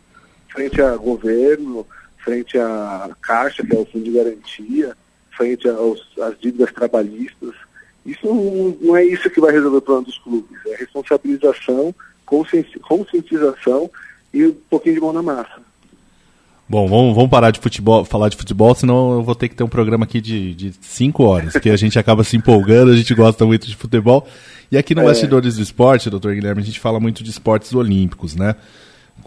frente 0.49 0.81
a 0.81 0.95
governo, 0.95 1.85
frente 2.23 2.57
à 2.57 3.09
Caixa, 3.21 3.65
que 3.65 3.75
é 3.75 3.79
o 3.79 3.85
Fundo 3.85 4.05
de 4.05 4.11
Garantia, 4.11 4.95
frente 5.35 5.67
aos, 5.67 6.01
às 6.21 6.37
dívidas 6.39 6.71
trabalhistas. 6.73 7.55
Isso 8.05 8.25
não, 8.25 8.75
não, 8.81 8.97
é 8.97 9.03
isso 9.03 9.29
que 9.29 9.41
vai 9.41 9.51
resolver 9.51 9.77
o 9.77 9.81
problema 9.81 10.05
dos 10.05 10.17
clubes, 10.17 10.57
é 10.67 10.75
responsabilização, 10.75 11.93
conscientização 12.25 13.89
e 14.33 14.45
um 14.45 14.55
pouquinho 14.69 14.95
de 14.95 15.01
mão 15.01 15.13
na 15.13 15.21
massa. 15.21 15.61
Bom, 16.67 16.87
vamos, 16.87 17.15
vamos 17.15 17.31
parar 17.31 17.49
de 17.49 17.59
futebol, 17.59 18.05
falar 18.05 18.29
de 18.29 18.37
futebol, 18.37 18.75
senão 18.75 19.13
eu 19.13 19.23
vou 19.23 19.33
ter 19.33 19.49
que 19.49 19.55
ter 19.55 19.63
um 19.63 19.69
programa 19.69 20.05
aqui 20.05 20.21
de, 20.21 20.53
de 20.53 20.73
cinco 20.81 21.23
horas, 21.23 21.53
que 21.53 21.67
a 21.67 21.75
gente 21.75 21.97
acaba 21.97 22.23
se 22.23 22.37
empolgando, 22.37 22.91
a 22.91 22.95
gente 22.95 23.13
gosta 23.15 23.43
muito 23.43 23.65
de 23.65 23.75
futebol. 23.75 24.27
E 24.71 24.77
aqui 24.77 24.93
no 24.93 25.01
é. 25.01 25.05
Bastidores 25.05 25.55
do 25.55 25.63
Esporte, 25.63 26.11
doutor 26.11 26.35
Guilherme, 26.35 26.61
a 26.61 26.65
gente 26.65 26.79
fala 26.79 26.99
muito 26.99 27.23
de 27.23 27.31
esportes 27.31 27.73
olímpicos, 27.73 28.35
né? 28.35 28.55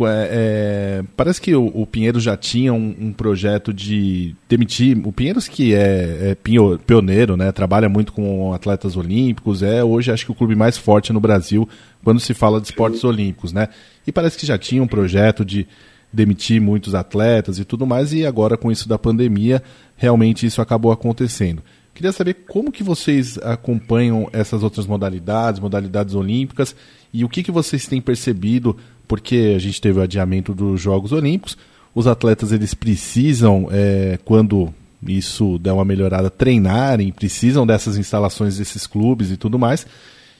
É, 0.00 0.28
é, 0.30 1.04
parece 1.16 1.40
que 1.40 1.54
o, 1.54 1.66
o, 1.66 1.86
Pinheiro 1.86 2.18
já 2.18 2.36
tinha 2.36 2.72
um, 2.72 2.94
um, 2.98 3.12
projeto 3.12 3.72
de 3.72 4.34
demitir. 4.48 4.98
O 5.04 5.12
Pinheiros, 5.12 5.48
que 5.48 5.74
é, 5.74 6.30
é, 6.30 6.76
pioneiro, 6.86 7.36
né, 7.36 7.52
trabalha 7.52 7.88
muito 7.88 8.12
com 8.12 8.52
atletas 8.52 8.96
olímpicos, 8.96 9.62
é 9.62 9.82
hoje 9.82 10.10
acho 10.10 10.24
que 10.24 10.32
o 10.32 10.34
clube 10.34 10.54
mais 10.54 10.76
forte 10.76 11.12
no 11.12 11.20
Brasil 11.20 11.68
quando 12.02 12.20
se 12.20 12.34
fala 12.34 12.60
de 12.60 12.68
esportes 12.68 13.04
olímpicos. 13.04 13.52
Né? 13.52 13.68
E 14.06 14.12
parece 14.12 14.38
que 14.38 14.46
já 14.46 14.58
tinha 14.58 14.82
um 14.82 14.88
projeto 14.88 15.44
de 15.44 15.66
demitir 16.12 16.60
muitos 16.60 16.94
atletas 16.94 17.58
e 17.58 17.64
tudo 17.64 17.86
mais, 17.86 18.12
e 18.12 18.26
agora 18.26 18.56
com 18.56 18.70
isso 18.70 18.88
da 18.88 18.98
pandemia, 18.98 19.62
realmente 19.96 20.44
isso 20.44 20.60
acabou 20.60 20.92
acontecendo. 20.92 21.62
Queria 21.94 22.12
saber 22.12 22.34
como 22.48 22.72
que 22.72 22.82
vocês 22.82 23.38
acompanham 23.38 24.28
essas 24.32 24.62
outras 24.62 24.86
modalidades, 24.86 25.60
modalidades 25.60 26.14
olímpicas, 26.14 26.74
e 27.12 27.24
o 27.24 27.28
que, 27.28 27.42
que 27.42 27.50
vocês 27.50 27.86
têm 27.86 28.00
percebido, 28.00 28.76
porque 29.06 29.54
a 29.56 29.58
gente 29.58 29.80
teve 29.80 29.98
o 29.98 30.02
adiamento 30.02 30.54
dos 30.54 30.80
Jogos 30.80 31.12
Olímpicos, 31.12 31.56
os 31.94 32.06
atletas 32.06 32.52
eles 32.52 32.74
precisam, 32.74 33.68
é, 33.70 34.18
quando 34.24 34.72
isso 35.06 35.58
der 35.58 35.72
uma 35.72 35.84
melhorada, 35.84 36.30
treinarem, 36.30 37.12
precisam 37.12 37.66
dessas 37.66 37.98
instalações 37.98 38.58
desses 38.58 38.86
clubes 38.86 39.30
e 39.30 39.36
tudo 39.36 39.58
mais. 39.58 39.86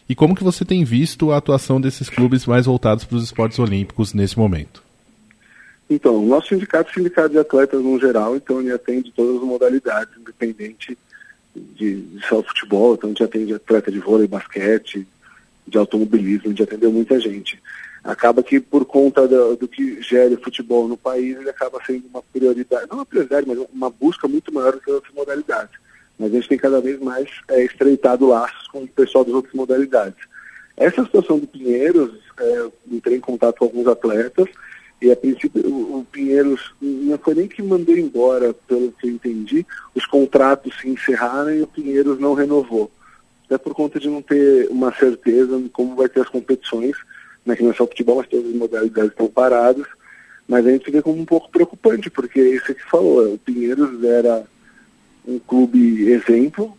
E 0.08 0.14
como 0.14 0.34
que 0.34 0.44
você 0.44 0.64
tem 0.64 0.84
visto 0.84 1.32
a 1.32 1.36
atuação 1.36 1.80
desses 1.80 2.08
clubes 2.08 2.46
mais 2.46 2.66
voltados 2.66 3.04
para 3.04 3.16
os 3.16 3.24
esportes 3.24 3.58
olímpicos 3.58 4.12
nesse 4.14 4.38
momento? 4.38 4.82
Então, 5.88 6.16
o 6.16 6.26
nosso 6.26 6.48
sindicato 6.48 6.90
é 6.90 6.94
sindicato 6.94 7.30
de 7.30 7.38
atletas 7.38 7.82
no 7.82 8.00
geral, 8.00 8.36
então 8.36 8.60
ele 8.60 8.72
atende 8.72 9.12
todas 9.14 9.36
as 9.36 9.42
modalidades, 9.42 10.14
independente 10.18 10.96
de, 11.54 12.00
de 12.00 12.26
só 12.26 12.42
futebol, 12.42 12.94
então 12.94 13.08
a 13.08 13.12
gente 13.12 13.22
atende 13.22 13.54
atleta 13.54 13.92
de 13.92 13.98
vôlei, 13.98 14.26
basquete, 14.26 15.06
de 15.66 15.78
automobilismo, 15.78 16.46
a 16.46 16.48
gente 16.48 16.62
atendeu 16.62 16.90
muita 16.90 17.20
gente. 17.20 17.60
Acaba 18.04 18.42
que 18.42 18.58
por 18.58 18.84
conta 18.84 19.28
do, 19.28 19.56
do 19.56 19.68
que 19.68 20.02
gera 20.02 20.34
o 20.34 20.42
futebol 20.42 20.88
no 20.88 20.96
país, 20.96 21.36
ele 21.36 21.50
acaba 21.50 21.78
sendo 21.86 22.06
uma 22.08 22.22
prioridade, 22.22 22.86
não 22.90 22.98
uma 22.98 23.06
prioridade, 23.06 23.46
mas 23.46 23.58
uma 23.72 23.90
busca 23.90 24.26
muito 24.26 24.52
maior 24.52 24.72
do 24.72 24.80
que 24.80 24.90
outras 24.90 25.14
modalidades. 25.14 25.78
Mas 26.18 26.30
a 26.30 26.34
gente 26.34 26.48
tem 26.48 26.58
cada 26.58 26.80
vez 26.80 26.98
mais 27.00 27.28
é, 27.48 27.64
estreitado 27.64 28.26
laços 28.26 28.66
com 28.68 28.82
o 28.82 28.88
pessoal 28.88 29.24
das 29.24 29.34
outras 29.34 29.54
modalidades. 29.54 30.18
Essa 30.76 31.04
situação 31.04 31.38
do 31.38 31.46
Pinheiros, 31.46 32.12
é, 32.40 32.70
entrei 32.90 33.18
em 33.18 33.20
contato 33.20 33.58
com 33.58 33.66
alguns 33.66 33.86
atletas, 33.86 34.48
e 35.00 35.10
a 35.10 35.16
princípio 35.16 35.66
o, 35.66 35.98
o 35.98 36.04
Pinheiros 36.04 36.74
não 36.80 37.18
foi 37.18 37.34
nem 37.34 37.48
que 37.48 37.62
mandou 37.62 37.96
embora, 37.96 38.54
pelo 38.66 38.92
que 38.92 39.08
eu 39.08 39.10
entendi, 39.10 39.66
os 39.94 40.06
contratos 40.06 40.78
se 40.80 40.88
encerraram 40.88 41.52
e 41.52 41.62
o 41.62 41.66
Pinheiros 41.66 42.18
não 42.18 42.34
renovou. 42.34 42.90
Até 43.46 43.58
por 43.58 43.74
conta 43.74 44.00
de 44.00 44.08
não 44.08 44.22
ter 44.22 44.68
uma 44.70 44.92
certeza 44.94 45.58
de 45.58 45.68
como 45.68 45.96
vai 45.96 46.08
ter 46.08 46.20
as 46.20 46.28
competições, 46.28 46.96
que 47.56 47.62
não 47.62 47.70
é 47.70 47.74
só 47.74 47.86
futebol, 47.86 48.16
mas 48.16 48.28
todas 48.28 48.46
as 48.46 48.54
modalidades 48.54 49.10
estão 49.10 49.28
paradas. 49.28 49.86
Mas 50.48 50.66
a 50.66 50.70
gente 50.70 50.90
vê 50.90 51.00
como 51.00 51.20
um 51.20 51.24
pouco 51.24 51.50
preocupante, 51.50 52.10
porque 52.10 52.40
é 52.40 52.54
isso 52.54 52.74
que 52.74 52.82
falou, 52.84 53.34
o 53.34 53.38
Pinheiros 53.38 54.02
era 54.04 54.44
um 55.26 55.38
clube 55.38 56.10
exemplo 56.10 56.76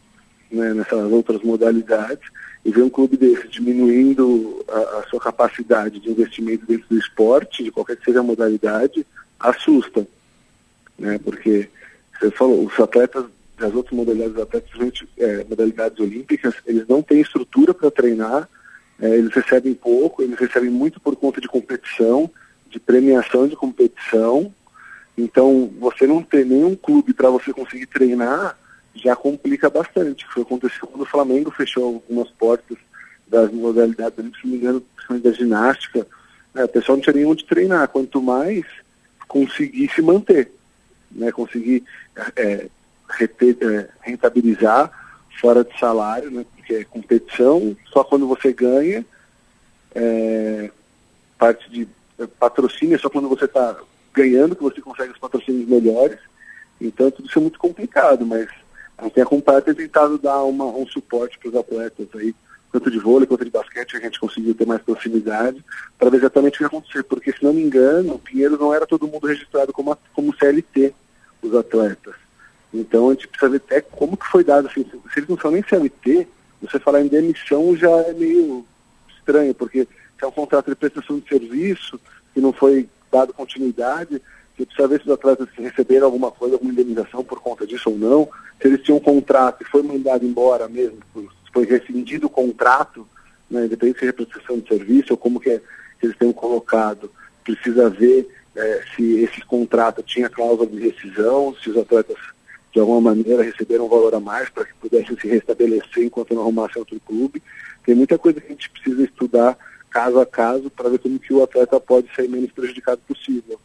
né, 0.53 0.73
nessas 0.73 1.11
outras 1.11 1.41
modalidades, 1.41 2.29
e 2.63 2.71
ver 2.71 2.83
um 2.83 2.89
clube 2.89 3.17
desse 3.17 3.47
diminuindo 3.47 4.63
a, 4.69 4.99
a, 4.99 5.03
sua 5.09 5.19
capacidade 5.19 5.99
de 5.99 6.09
investimento 6.09 6.65
dentro 6.65 6.87
do 6.87 6.97
esporte, 6.97 7.63
de 7.63 7.71
qualquer 7.71 7.97
que 7.97 8.05
seja 8.05 8.19
a 8.19 8.23
modalidade, 8.23 9.05
assusta. 9.39 10.07
Né? 10.97 11.19
Porque 11.21 11.67
você 12.17 12.31
falou, 12.31 12.65
os 12.65 12.79
atletas 12.79 13.25
das 13.57 13.73
outras 13.73 13.93
modalidades, 13.93 14.37
atletas, 14.37 15.03
é, 15.17 15.43
modalidades 15.49 15.99
olímpicas, 15.99 16.53
eles 16.65 16.87
não 16.87 17.01
têm 17.01 17.19
estrutura 17.19 17.73
para 17.73 17.91
treinar, 17.91 18.47
é, 19.01 19.09
eles 19.09 19.33
recebem 19.33 19.73
pouco, 19.73 20.21
eles 20.21 20.37
recebem 20.39 20.69
muito 20.69 20.99
por 20.99 21.15
conta 21.15 21.41
de 21.41 21.47
competição, 21.47 22.29
de 22.69 22.79
premiação 22.79 23.47
de 23.47 23.55
competição. 23.55 24.53
Então, 25.17 25.71
você 25.79 26.07
não 26.07 26.23
ter 26.23 26.45
nenhum 26.45 26.75
clube 26.75 27.13
para 27.13 27.29
você 27.29 27.53
conseguir 27.53 27.85
treinar, 27.87 28.57
já 28.95 29.15
complica 29.15 29.69
bastante. 29.69 30.25
Foi 30.27 30.43
aconteceu 30.43 30.87
quando 30.87 31.01
o 31.01 31.09
Flamengo 31.09 31.51
fechou 31.51 31.85
algumas 31.85 32.29
portas 32.31 32.77
das 33.27 33.51
modalidades, 33.51 34.15
se 34.17 34.43
não 34.43 34.51
me 34.51 34.57
engano, 34.57 34.81
principalmente 34.95 35.23
da 35.23 35.31
ginástica. 35.31 36.07
Né, 36.53 36.63
o 36.63 36.69
pessoal 36.69 36.97
não 36.97 37.03
tinha 37.03 37.15
nem 37.15 37.25
onde 37.25 37.45
treinar, 37.45 37.87
quanto 37.87 38.21
mais 38.21 38.63
conseguir 39.27 39.89
se 39.89 40.01
manter, 40.01 40.51
né, 41.11 41.31
conseguir 41.31 41.83
é, 42.35 42.67
reter, 43.09 43.57
é, 43.61 43.89
rentabilizar 44.01 44.91
fora 45.43 45.61
de 45.61 45.77
salário, 45.77 46.31
né, 46.31 46.45
porque 46.55 46.73
é 46.73 46.83
competição, 46.85 47.75
só 47.91 48.01
quando 48.01 48.25
você 48.25 48.53
ganha, 48.53 49.05
é, 49.93 50.71
parte 51.37 51.69
de 51.69 51.85
é, 52.17 52.25
patrocínio, 52.25 52.95
é 52.95 52.97
só 52.97 53.09
quando 53.09 53.27
você 53.27 53.43
está 53.43 53.75
ganhando 54.13 54.55
que 54.55 54.63
você 54.63 54.79
consegue 54.79 55.11
os 55.11 55.19
patrocínios 55.19 55.67
melhores. 55.67 56.17
Então 56.79 57.11
tudo 57.11 57.27
isso 57.27 57.37
é 57.37 57.41
muito 57.41 57.59
complicado, 57.59 58.25
mas 58.25 58.47
a 58.97 59.03
gente 59.03 59.15
tem 59.15 59.23
acompanhado 59.23 59.69
e 59.69 59.75
tentado 59.75 60.17
dar 60.17 60.41
uma, 60.43 60.63
um 60.63 60.87
suporte 60.87 61.37
para 61.37 61.49
os 61.49 61.55
atletas 61.57 62.07
aí, 62.15 62.33
tanto 62.71 62.89
de 62.89 62.99
vôlei 62.99 63.27
quanto 63.27 63.43
de 63.43 63.51
basquete, 63.51 63.97
a 63.97 63.99
gente 63.99 64.21
conseguiu 64.21 64.55
ter 64.55 64.65
mais 64.65 64.81
proximidade, 64.81 65.63
para 65.99 66.09
ver 66.09 66.17
exatamente 66.17 66.55
o 66.55 66.57
que 66.59 66.65
acontecer. 66.65 67.03
Porque, 67.03 67.33
se 67.33 67.43
não 67.43 67.51
me 67.51 67.61
engano, 67.61 68.15
o 68.15 68.19
Pinheiro 68.19 68.57
não 68.57 68.73
era 68.73 68.87
todo 68.87 69.07
mundo 69.07 69.27
registrado 69.27 69.73
como, 69.73 69.97
como 70.13 70.35
CLT, 70.37 70.93
os 71.41 71.53
atletas. 71.53 72.22
Então 72.73 73.09
a 73.09 73.13
gente 73.13 73.27
precisa 73.27 73.51
ver 73.51 73.57
até 73.57 73.81
como 73.81 74.17
que 74.17 74.25
foi 74.25 74.43
dado, 74.43 74.67
assim, 74.67 74.83
se 74.83 75.19
eles 75.19 75.29
não 75.29 75.37
são 75.37 75.51
nem 75.51 75.63
CLT, 75.63 76.27
você 76.61 76.79
falar 76.79 77.01
em 77.01 77.07
demissão 77.07 77.75
já 77.75 77.89
é 77.89 78.13
meio 78.13 78.65
estranho, 79.15 79.53
porque 79.53 79.87
se 80.17 80.25
é 80.25 80.27
um 80.27 80.31
contrato 80.31 80.69
de 80.69 80.75
prestação 80.75 81.19
de 81.19 81.27
serviço 81.27 81.99
que 82.33 82.41
não 82.41 82.51
foi 82.51 82.87
dado 83.11 83.33
continuidade, 83.33 84.21
você 84.57 84.65
precisa 84.65 84.87
ver 84.87 85.01
se 85.01 85.07
os 85.07 85.13
atletas 85.13 85.47
receberam 85.55 86.05
alguma 86.05 86.31
coisa, 86.31 86.55
alguma 86.55 86.71
indenização 86.71 87.23
por 87.23 87.39
conta 87.39 87.67
disso 87.67 87.89
ou 87.89 87.97
não, 87.97 88.29
se 88.61 88.67
eles 88.67 88.81
tinham 88.81 88.97
um 88.97 89.01
contrato 89.01 89.61
e 89.61 89.65
foi 89.65 89.83
mandado 89.83 90.25
embora 90.25 90.67
mesmo, 90.67 90.99
foi 91.51 91.65
rescindido 91.65 92.27
o 92.27 92.29
contrato, 92.29 93.07
né, 93.49 93.65
independente 93.65 93.99
se 93.99 94.07
é 94.07 94.11
prestação 94.11 94.59
de 94.59 94.67
serviço 94.67 95.13
ou 95.13 95.17
como 95.17 95.39
que, 95.39 95.49
é, 95.49 95.61
que 95.99 96.05
eles 96.07 96.17
tenham 96.17 96.33
colocado, 96.33 97.11
precisa 97.43 97.89
ver 97.89 98.27
é, 98.55 98.83
se 98.95 99.19
esse 99.19 99.41
contrato 99.41 100.01
tinha 100.01 100.29
cláusula 100.29 100.67
de 100.67 100.79
rescisão, 100.79 101.55
se 101.61 101.69
os 101.69 101.77
atletas 101.77 102.17
de 102.73 102.79
alguma 102.79 102.99
maneira 102.99 103.43
receberam 103.43 103.85
um 103.85 103.89
valor 103.89 104.15
a 104.15 104.19
mais 104.19 104.49
para 104.49 104.65
que 104.65 104.73
pudessem 104.81 105.15
se 105.19 105.27
restabelecer 105.27 106.03
enquanto 106.03 106.33
não 106.33 106.41
arrumassem 106.41 106.79
outro 106.79 106.99
clube. 107.05 107.41
Tem 107.85 107.93
muita 107.93 108.17
coisa 108.17 108.41
que 108.41 108.47
a 108.47 108.49
gente 108.49 108.69
precisa 108.69 109.03
estudar 109.03 109.57
caso 109.91 110.19
a 110.19 110.25
caso 110.25 110.71
para 110.71 110.89
ver 110.89 110.97
como 110.97 111.19
que 111.19 111.33
o 111.33 111.43
atleta 111.43 111.79
pode 111.79 112.07
sair 112.15 112.27
menos 112.27 112.51
prejudicado 112.51 112.99
possível. 113.07 113.59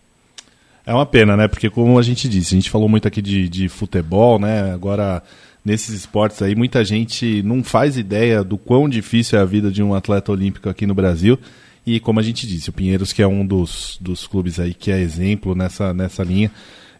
É 0.85 0.93
uma 0.93 1.07
pena, 1.07 1.37
né? 1.37 1.49
Porque 1.49 1.71
como 1.71 1.99
a 1.99 2.03
gente 2.03 2.29
disse, 2.29 2.55
a 2.55 2.59
gente 2.59 2.71
falou 2.71 2.89
muito 2.89 3.09
aqui 3.09 3.23
de, 3.23 3.49
de 3.49 3.69
futebol, 3.69 4.39
né? 4.39 4.73
Agora, 4.73 5.23
nesses 5.65 5.95
esportes 5.95 6.43
aí, 6.43 6.55
muita 6.55 6.85
gente 6.85 7.43
não 7.43 7.65
faz 7.65 7.97
ideia 7.97 8.45
do 8.45 8.59
quão 8.59 8.89
difícil 8.89 9.39
é 9.39 9.43
a 9.43 9.47
vida 9.47 9.71
de 9.71 9.83
um 9.83 9.95
atleta 9.95 10.33
olímpico 10.33 10.69
aqui 10.69 10.87
no 10.87 10.95
Brasil. 10.95 11.39
E 11.87 11.99
como 11.99 12.21
a 12.21 12.23
gente 12.23 12.47
disse, 12.47 12.69
o 12.69 12.73
Pinheiros, 12.73 13.13
que 13.13 13.23
é 13.23 13.27
um 13.27 13.47
dos, 13.47 13.97
dos 14.01 14.27
clubes 14.27 14.61
aí 14.61 14.75
que 14.75 14.91
é 14.91 15.01
exemplo 15.01 15.55
nessa, 15.55 15.95
nessa 15.95 16.23
linha, 16.23 16.51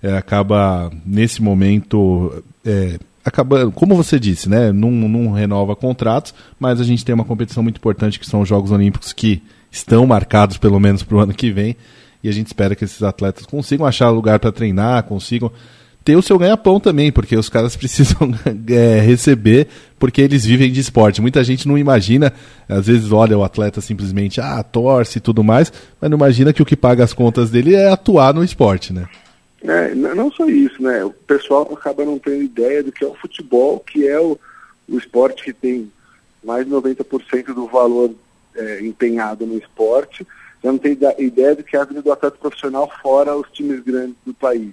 é, 0.03 0.17
acaba, 0.17 0.91
nesse 1.05 1.43
momento, 1.43 2.43
é, 2.65 2.99
acabando, 3.25 3.73
como 3.73 3.97
você 3.97 4.19
disse, 4.19 4.49
né? 4.49 4.73
Não, 4.73 4.91
não 4.91 5.33
renova 5.33 5.75
contratos, 5.77 6.35
mas 6.59 6.81
a 6.81 6.85
gente 6.85 7.05
tem 7.05 7.15
uma 7.15 7.25
competição 7.25 7.63
muito 7.63 7.79
importante 7.79 8.19
que 8.19 8.27
são 8.27 8.41
os 8.41 8.49
Jogos 8.49 8.71
Olímpicos 8.71 9.13
que 9.13 9.43
estão 9.71 10.07
marcados 10.07 10.57
pelo 10.57 10.81
menos 10.81 11.03
para 11.03 11.17
o 11.17 11.21
ano 11.21 11.35
que 11.35 11.51
vem 11.51 11.77
e 12.23 12.29
a 12.29 12.33
gente 12.33 12.49
espera 12.49 12.75
que 12.75 12.85
esses 12.85 13.03
atletas 13.03 13.47
consigam 13.47 13.87
achar 13.87 14.11
lugar 14.11 14.39
para 14.39 14.51
treinar, 14.51 15.05
consigam 15.05 15.51
ter 16.05 16.17
o 16.17 16.23
seu 16.23 16.39
ganha-pão 16.39 16.81
também, 16.81 17.13
porque 17.13 17.37
os 17.37 17.49
caras 17.49 17.75
precisam 17.77 18.35
é, 18.69 19.01
receber, 19.01 19.69
porque 19.99 20.23
eles 20.23 20.45
vivem 20.45 20.73
de 20.73 20.81
esporte. 20.81 21.21
Muita 21.21 21.45
gente 21.45 21.69
não 21.69 21.77
imagina, 21.77 22.33
às 22.69 22.87
vezes 22.87 23.13
olha 23.13 23.37
o 23.37 23.45
atleta 23.45 23.81
simplesmente, 23.81 24.41
ah, 24.41 24.63
torce 24.63 25.19
e 25.19 25.21
tudo 25.21 25.45
mais, 25.45 25.73
mas 26.01 26.11
não 26.11 26.17
imagina 26.17 26.53
que 26.53 26.63
o 26.63 26.67
que 26.67 26.77
paga 26.77 27.05
as 27.05 27.13
contas 27.13 27.51
dele 27.51 27.75
é 27.75 27.91
atuar 27.91 28.35
no 28.35 28.43
esporte, 28.43 28.93
né? 28.93 29.07
É, 29.63 29.95
não 29.95 30.31
só 30.31 30.47
isso, 30.47 30.83
né? 30.83 31.05
O 31.05 31.11
pessoal 31.11 31.63
acaba 31.73 32.05
não 32.05 32.19
tendo 32.19 32.43
ideia 32.43 32.83
do 32.83 32.93
que 32.93 33.05
é 33.05 33.07
o 33.07 33.15
futebol, 33.15 33.81
que 33.81 34.07
é 34.07 34.19
o, 34.19 34.39
o 34.89 34.99
esporte 34.99 35.43
que 35.43 35.53
tem 35.53 35.91
mais 36.43 36.65
de 36.65 36.73
90% 36.73 37.55
do 37.55 37.67
valor 37.67 38.15
é, 38.55 38.81
empenhado 38.81 39.47
no 39.47 39.59
esporte 39.59 40.27
já 40.63 40.73
não 40.73 40.79
tem 40.79 40.93
ideia 41.19 41.55
do 41.55 41.63
que 41.63 41.77
é 41.77 41.81
a 41.81 41.85
vida 41.85 42.03
do 42.03 42.13
atleta 42.13 42.37
profissional 42.37 42.91
fora 43.01 43.37
os 43.37 43.49
times 43.51 43.81
grandes 43.81 44.17
do 44.25 44.35
país. 44.35 44.73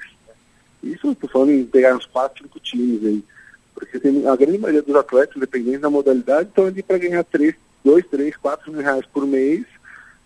Isso 0.81 1.11
estou 1.11 1.29
falando 1.29 1.51
em 1.51 1.65
pegar 1.65 1.95
uns 1.95 2.05
quatro, 2.05 2.43
cinco 2.43 2.59
times 2.59 3.05
aí. 3.05 3.23
Porque 3.73 3.99
tem, 3.99 4.27
a 4.27 4.35
grande 4.35 4.57
maioria 4.57 4.81
dos 4.81 4.95
atletas, 4.95 5.39
dependendo 5.39 5.81
da 5.81 5.89
modalidade, 5.89 6.49
estão 6.49 6.65
ali 6.65 6.81
para 6.81 6.97
ganhar 6.97 7.23
3, 7.23 7.55
2, 7.83 8.05
3, 8.07 8.37
4 8.37 8.71
mil 8.71 8.81
reais 8.81 9.05
por 9.13 9.25
mês. 9.25 9.65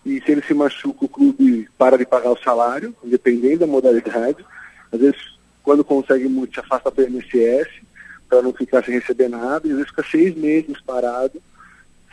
E 0.04 0.20
se 0.22 0.32
ele 0.32 0.42
se 0.42 0.54
machuca, 0.54 1.04
o 1.04 1.08
clube 1.08 1.68
para 1.76 1.98
de 1.98 2.06
pagar 2.06 2.30
o 2.30 2.42
salário, 2.42 2.94
dependendo 3.04 3.60
da 3.60 3.66
modalidade. 3.66 4.44
Às 4.90 5.00
vezes, 5.00 5.38
quando 5.62 5.84
consegue 5.84 6.28
muito, 6.28 6.54
se 6.54 6.60
afasta 6.60 6.90
para 6.90 7.04
o 7.04 7.08
INSS, 7.08 7.68
para 8.28 8.42
não 8.42 8.52
ficar 8.52 8.84
sem 8.84 8.94
receber 8.94 9.28
nada, 9.28 9.66
e 9.66 9.70
às 9.70 9.76
vezes 9.76 9.90
fica 9.90 10.04
seis 10.10 10.34
meses 10.36 10.80
parado 10.80 11.40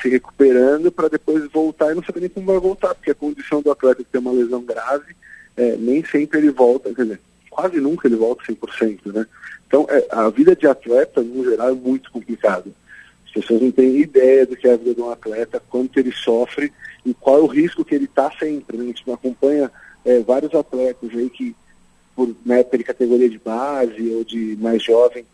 se 0.02 0.10
recuperando 0.10 0.91
para 0.91 1.10
depois 1.10 1.50
voltar 1.52 1.91
e 1.91 1.95
não 1.95 2.04
saber 2.04 2.21
nem 2.21 2.30
como 2.30 2.45
vai 2.45 2.60
voltar, 2.60 2.93
porque 2.93 3.12
a 3.12 3.15
condição 3.15 3.62
do 3.62 3.71
atleta 3.71 4.04
que 4.04 4.10
tem 4.12 4.21
uma 4.21 4.32
lesão 4.32 4.62
grave, 4.63 5.15
é, 5.56 5.76
nem 5.76 6.06
sempre 6.06 6.39
ele 6.39 6.52
volta, 6.52 6.93
quer 6.93 7.04
dizer, 7.04 7.21
quase 7.50 7.80
nunca 7.80 8.08
ele 8.08 8.15
volta 8.15 8.43
100%, 8.43 9.12
né? 9.12 9.26
Então, 9.67 9.88
é, 9.89 10.08
a 10.12 10.30
vida 10.30 10.56
de 10.56 10.67
atleta, 10.67 11.21
no 11.21 11.43
geral, 11.43 11.69
é 11.69 11.73
muito 11.73 12.12
complicada. 12.12 12.65
As 13.27 13.31
pessoas 13.31 13.61
não 13.61 13.71
têm 13.71 13.97
ideia 13.97 14.45
do 14.45 14.55
que 14.55 14.67
é 14.67 14.73
a 14.73 14.77
vida 14.77 14.95
de 14.95 15.01
um 15.01 15.11
atleta, 15.11 15.61
quanto 15.69 15.99
ele 15.99 16.11
sofre 16.11 16.71
e 17.05 17.13
qual 17.13 17.37
é 17.37 17.41
o 17.41 17.47
risco 17.47 17.85
que 17.85 17.93
ele 17.93 18.05
está 18.05 18.31
sempre. 18.31 18.77
Né? 18.77 18.83
A 18.83 18.87
gente 18.87 19.11
acompanha 19.11 19.71
é, 20.03 20.19
vários 20.19 20.53
atletas 20.53 21.11
aí 21.13 21.29
que, 21.29 21.55
por 22.15 22.33
época 22.49 22.77
de 22.77 22.83
categoria 22.83 23.29
de 23.29 23.37
base 23.37 24.09
ou 24.15 24.23
de 24.23 24.57
mais 24.59 24.83
jovem, 24.83 25.25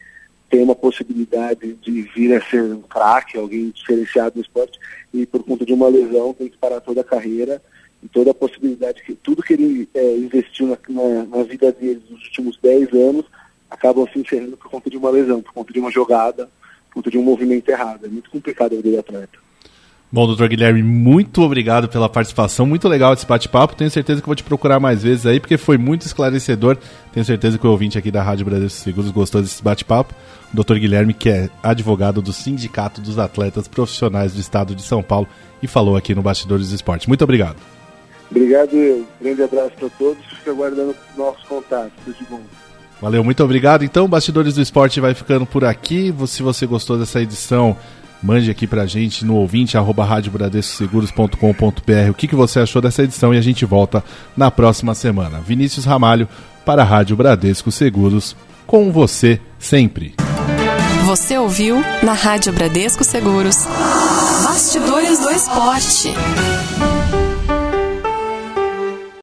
tem 0.49 0.61
uma 0.61 0.75
possibilidade 0.75 1.73
de 1.81 2.01
vir 2.15 2.35
a 2.35 2.45
ser 2.45 2.61
um 2.61 2.81
craque, 2.81 3.39
alguém 3.39 3.71
diferenciado 3.71 4.35
no 4.35 4.41
esporte, 4.43 4.79
e 5.11 5.25
por 5.25 5.43
conta 5.43 5.65
de 5.65 5.73
uma 5.73 5.87
lesão 5.87 6.31
tem 6.31 6.47
que 6.47 6.57
parar 6.57 6.79
toda 6.79 7.01
a 7.01 7.03
carreira 7.03 7.59
e 8.03 8.07
toda 8.07 8.31
a 8.31 8.35
possibilidade 8.35 9.01
que 9.01 9.15
tudo 9.15 9.41
que 9.41 9.53
ele 9.53 9.89
é, 9.93 10.15
investiu 10.15 10.67
na, 10.67 10.77
na, 10.89 11.23
na, 11.23 11.43
vida 11.43 11.71
dele 11.71 12.03
nos 12.07 12.23
últimos 12.25 12.59
10 12.61 12.93
anos 12.93 13.25
acabam 13.67 14.07
se 14.11 14.19
encerrando 14.19 14.57
por 14.57 14.69
conta 14.69 14.89
de 14.89 14.97
uma 14.97 15.09
lesão, 15.09 15.41
por 15.41 15.53
conta 15.53 15.73
de 15.73 15.79
uma 15.79 15.89
jogada, 15.89 16.47
conta 16.93 17.09
de 17.09 17.17
um 17.17 17.23
movimento 17.23 17.67
errado. 17.69 18.05
É 18.05 18.09
muito 18.09 18.29
complicado 18.29 18.73
a 18.73 18.75
vida 18.75 18.91
do 18.91 18.99
atleta. 18.99 19.43
Bom, 20.11 20.27
doutor 20.27 20.47
Guilherme, 20.47 20.83
muito 20.83 21.41
obrigado 21.41 21.89
pela 21.89 22.07
participação. 22.07 22.67
Muito 22.67 22.87
legal 22.87 23.13
esse 23.13 23.25
bate-papo. 23.25 23.75
Tenho 23.75 23.89
certeza 23.89 24.21
que 24.21 24.27
vou 24.27 24.35
te 24.35 24.43
procurar 24.43 24.79
mais 24.79 25.01
vezes 25.01 25.25
aí, 25.25 25.39
porque 25.39 25.57
foi 25.57 25.75
muito 25.75 26.05
esclarecedor. 26.05 26.77
Tenho 27.11 27.25
certeza 27.25 27.57
que 27.57 27.65
o 27.65 27.71
ouvinte 27.71 27.97
aqui 27.97 28.11
da 28.11 28.21
Rádio 28.21 28.45
Bradesco 28.45 28.79
Seguros 28.79 29.09
gostou 29.09 29.41
desse 29.41 29.63
bate-papo. 29.63 30.13
O 30.53 30.55
doutor 30.55 30.77
Guilherme, 30.77 31.15
que 31.15 31.29
é 31.29 31.49
advogado 31.63 32.21
do 32.21 32.31
Sindicato 32.31 33.01
dos 33.01 33.17
Atletas 33.17 33.67
Profissionais 33.67 34.33
do 34.33 34.39
Estado 34.39 34.75
de 34.75 34.83
São 34.83 35.01
Paulo 35.01 35.27
e 35.63 35.67
falou 35.67 35.97
aqui 35.97 36.13
no 36.13 36.21
Bastidores 36.21 36.69
do 36.69 36.75
Esporte. 36.75 37.07
Muito 37.07 37.23
obrigado. 37.23 37.57
Obrigado, 38.29 38.75
eu. 38.75 39.07
Grande 39.19 39.41
abraço 39.41 39.71
para 39.79 39.89
todos. 39.89 40.23
Fico 40.25 40.51
aguardando 40.51 40.95
nossos 41.17 41.43
contatos. 41.45 41.91
Tudo 42.05 42.15
de 42.15 42.25
bom. 42.25 42.62
Valeu, 43.03 43.21
muito 43.21 43.43
obrigado. 43.43 43.83
Então, 43.83 44.07
Bastidores 44.07 44.55
do 44.55 44.61
Esporte 44.61 45.01
vai 45.01 45.13
ficando 45.13 45.45
por 45.45 45.65
aqui. 45.65 46.15
Se 46.25 46.41
você 46.41 46.65
gostou 46.65 46.97
dessa 46.97 47.21
edição 47.21 47.75
Mande 48.23 48.49
aqui 48.49 48.65
pra 48.65 48.85
gente 48.85 49.25
no 49.25 49.35
ouvinte, 49.35 49.77
arroba 49.77 50.05
radiobradescoseguros.com.br 50.05 52.09
o 52.09 52.13
que, 52.13 52.29
que 52.29 52.37
você 52.37 52.61
achou 52.61 52.81
dessa 52.81 53.03
edição 53.03 53.33
e 53.33 53.37
a 53.37 53.41
gente 53.41 53.65
volta 53.65 54.01
na 54.37 54.49
próxima 54.49 54.95
semana. 54.95 55.41
Vinícius 55.41 55.83
Ramalho 55.83 56.29
para 56.65 56.83
a 56.83 56.85
Rádio 56.85 57.17
Bradesco 57.17 57.69
Seguros, 57.69 58.33
com 58.65 58.93
você 58.93 59.41
sempre. 59.59 60.15
Você 61.05 61.37
ouviu 61.37 61.83
na 62.01 62.13
Rádio 62.13 62.53
Bradesco 62.53 63.03
Seguros. 63.03 63.67
Bastidores 64.45 65.19
do 65.19 65.29
Esporte. 65.29 66.13